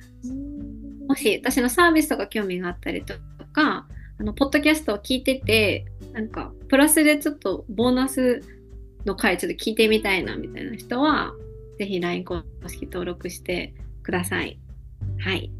[1.07, 3.15] もし私のサービスとか興味があったりと
[3.51, 3.87] か、
[4.17, 8.41] あの、ポッドキャストを聞いてて、なんか、プラスでちょっとボーナス
[9.05, 11.33] の回ちょっと聞いてみたいなみたいな人は、
[11.77, 13.73] ぜひ LINE 公式登録して
[14.03, 14.59] ください。
[15.19, 15.51] はい。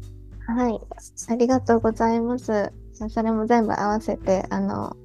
[0.46, 0.80] はい、
[1.28, 2.72] ありがとうございます。
[3.08, 4.96] それも全部合わせて、あの、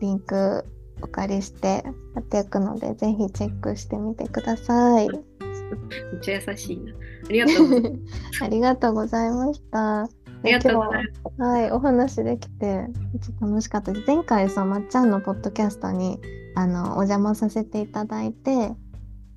[0.00, 0.64] リンク
[1.02, 1.82] お借りして
[2.14, 5.08] 貼っていくので、ぜひチェックしてみてください。
[5.08, 6.92] めっちゃ優しいな。
[6.92, 8.00] ありがとう。
[8.40, 10.02] ありがとうございました。
[10.02, 10.08] あ
[10.44, 11.42] りがとう。
[11.42, 12.86] はい、お話できて、
[13.20, 14.06] ちょっと楽しかったです。
[14.06, 16.20] 前回、そう、まっちゃんのポッドキャストに、
[16.54, 18.74] あの、お邪魔させていただいて、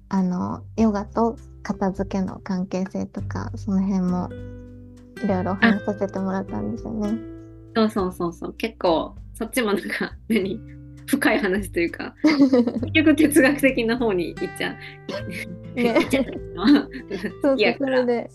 [0.09, 4.29] あの、ヨガと片付けの関係性とか、その辺も、
[5.23, 7.17] いろいろお話しさせてもらったんですよね。
[7.75, 8.53] そうそうそうそう。
[8.53, 10.59] 結構、そっちもなんか、何？
[11.05, 14.75] 深い話というか、結局哲学的な方に行っちゃう。
[16.05, 16.25] っちゃう
[17.41, 18.29] そうそう、それで、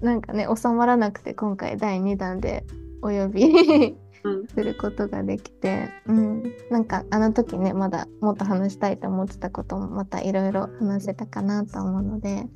[0.00, 2.64] なんかね、収まらなくて、今回第2弾で
[3.02, 12.46] お呼びうんすることができて、うん、なんかあの時ね、まだもっと話したいと思ってたこともまたいろいろ話せたかなと思うので、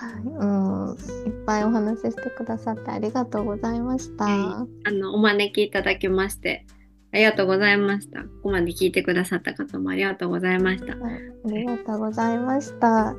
[0.00, 4.24] はい、うん、いっぱいお話ししてくださってありがとうございました。
[4.24, 6.64] はあの、お招きいただきまして、
[7.12, 8.22] ありがとうございました。
[8.22, 10.96] ここまで聞いてくださった方もありがとうございました。
[10.96, 13.14] はい、ありがとうございました。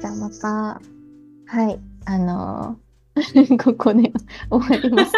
[0.00, 0.80] じゃあまた、
[1.46, 2.78] はい、あの
[3.62, 4.12] ここで
[4.50, 5.12] 終わります。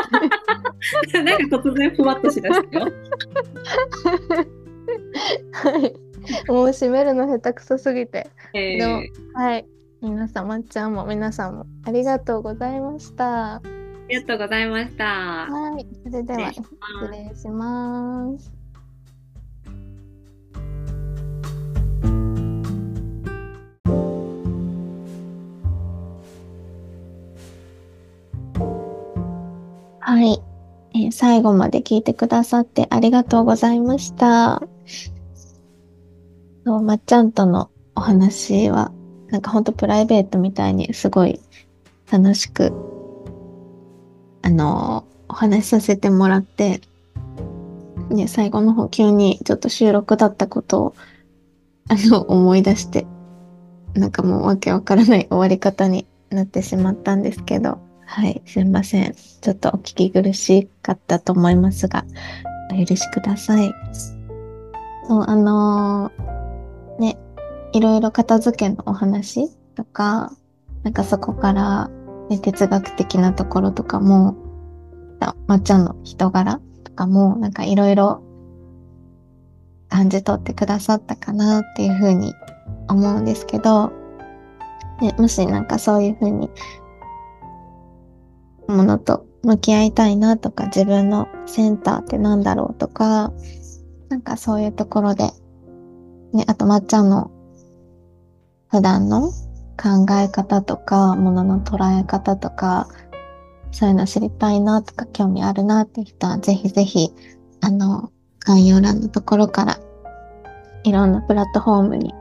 [1.17, 2.93] なんか突然ふわっとしだしたよ。
[5.53, 5.95] はい。
[6.49, 8.29] もう閉めるの下手くそすぎて。
[8.53, 9.67] えーはい。
[10.03, 13.55] 皆さん、まっちゃんも皆さんもありがとうございました。
[13.55, 13.63] あ
[14.09, 15.05] りがとうございました。
[15.05, 15.87] はい。
[16.05, 18.53] それでは失失礼します。
[30.01, 30.41] はい、
[30.95, 34.63] えー最後まで聞いてくださってありがとうございました。
[36.65, 38.93] そうまっちゃんとのお話は、
[39.37, 41.43] なんかほんとプライベートみたいにすごい
[42.11, 42.73] 楽しく、
[44.41, 46.81] あのお話しさせてもらって、
[48.09, 50.95] ね、最後の方急にちょっと収録だったことを
[51.91, 53.07] あの、思い出して、
[53.93, 59.15] なんかもうわけわからない終わり方になってしまったんですけど、はい、すいません。
[59.43, 62.07] ちょっとお聞き苦しかったと思いますが、
[62.73, 63.71] お許しください。
[65.07, 67.19] そう、あのー、ね、
[67.73, 70.33] いろいろ片付けのお話とか、
[70.83, 71.89] なんかそこから、
[72.31, 74.37] ね、哲学的なところとかも、
[75.47, 78.23] まっちゃんの人柄とかも、なんかいろいろ
[79.89, 82.35] 感じ取ってくださったかなっていうふうに
[82.89, 83.93] 思うんですけど、
[85.01, 86.51] ね、もしなんかそういうふうに
[88.69, 93.33] ものと向き合いたいなとか自分のセンターってなんだろうとか
[94.09, 95.31] なんかそういうところで
[96.33, 97.31] ね、あとまっちゃんの
[98.71, 99.31] 普段の
[99.77, 102.89] 考え方とかものの捉え方とか
[103.71, 107.11] そういうの知りたいなとか興味あるなって人はぜひぜひ
[107.61, 108.11] あの
[108.41, 109.79] 概要欄のところから
[110.85, 112.15] いろんなプラットフォームに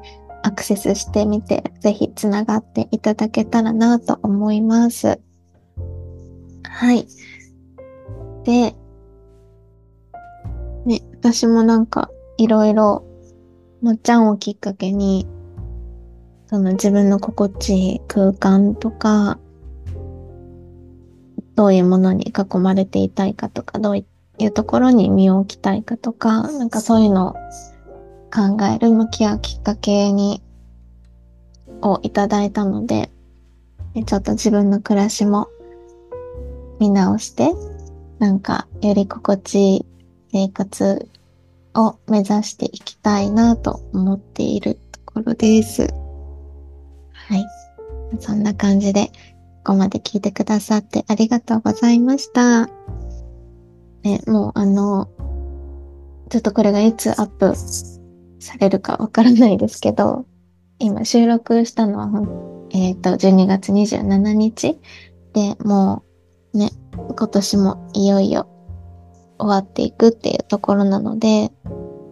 [0.45, 5.19] アクセスしてみて、ぜひつながっていただけたらなと思います。
[6.63, 7.07] はい。
[8.43, 8.75] で、
[10.85, 13.03] ね、私もなんかいろいろ、
[13.81, 15.27] まっちゃんをきっかけに、
[16.55, 19.39] その自分の心地いい空間とか、
[21.55, 24.05] どういうものに囲まれていたいかとか、どうい
[24.45, 27.33] うところに身を置きたいかとか、なんかそういうのを
[28.33, 30.41] 考える、向き合うきっかけに、
[31.81, 33.11] をいただいたので、
[34.05, 35.49] ちょっと自分の暮らしも
[36.79, 37.49] 見直して、
[38.19, 39.85] なんかより心地いい
[40.31, 41.09] 生活
[41.73, 46.04] を目指していきたいなと思っているところです。
[47.27, 47.45] はい。
[48.19, 49.07] そんな感じで、
[49.63, 52.67] ここまで聞いてくださってありがとうございました。
[54.03, 55.09] ね、もうあの、
[56.29, 57.53] ちょっとこれがいつアップ
[58.39, 60.25] されるかわからないですけど、
[60.77, 64.79] 今収録したのは、えっ、ー、と、12月27日
[65.33, 66.03] で、も
[66.53, 68.47] うね、今年もいよいよ
[69.39, 71.51] 終わっていくっていうところなので、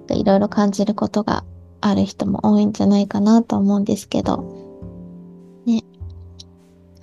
[0.10, 1.44] いろいろ感じることが
[1.82, 4.63] ある人も多いんじゃないかなと思うんですけど、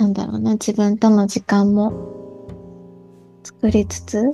[0.00, 1.92] なんだろうな、自分との時間も
[3.44, 4.32] 作りつつ、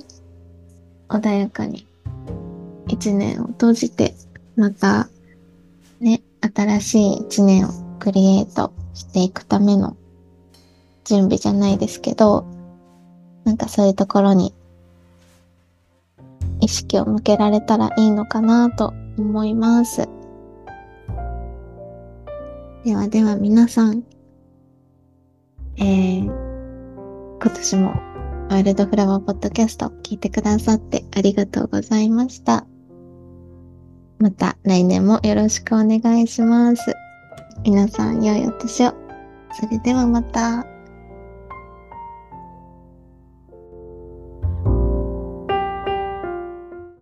[1.09, 1.85] 穏やかに
[2.87, 4.15] 一年を閉じて
[4.55, 5.09] また、
[5.99, 6.21] ね、
[6.55, 9.97] 新しい一年をクリエイトしていくための
[11.03, 12.45] 準備じゃないですけど、
[13.43, 14.53] なんかそういうところに
[16.61, 20.07] 意識を向けられたらいいのかなと思います。
[22.85, 24.05] ではでは皆さん、
[25.79, 27.93] えー、今年も
[28.49, 32.65] ワイルドフラワーポッドキャスト聞いてくださってありがとうございました。
[34.19, 36.95] また来年もよろしくお願いします。
[37.63, 38.93] 皆さん良いお年を。
[39.53, 40.65] それではまた。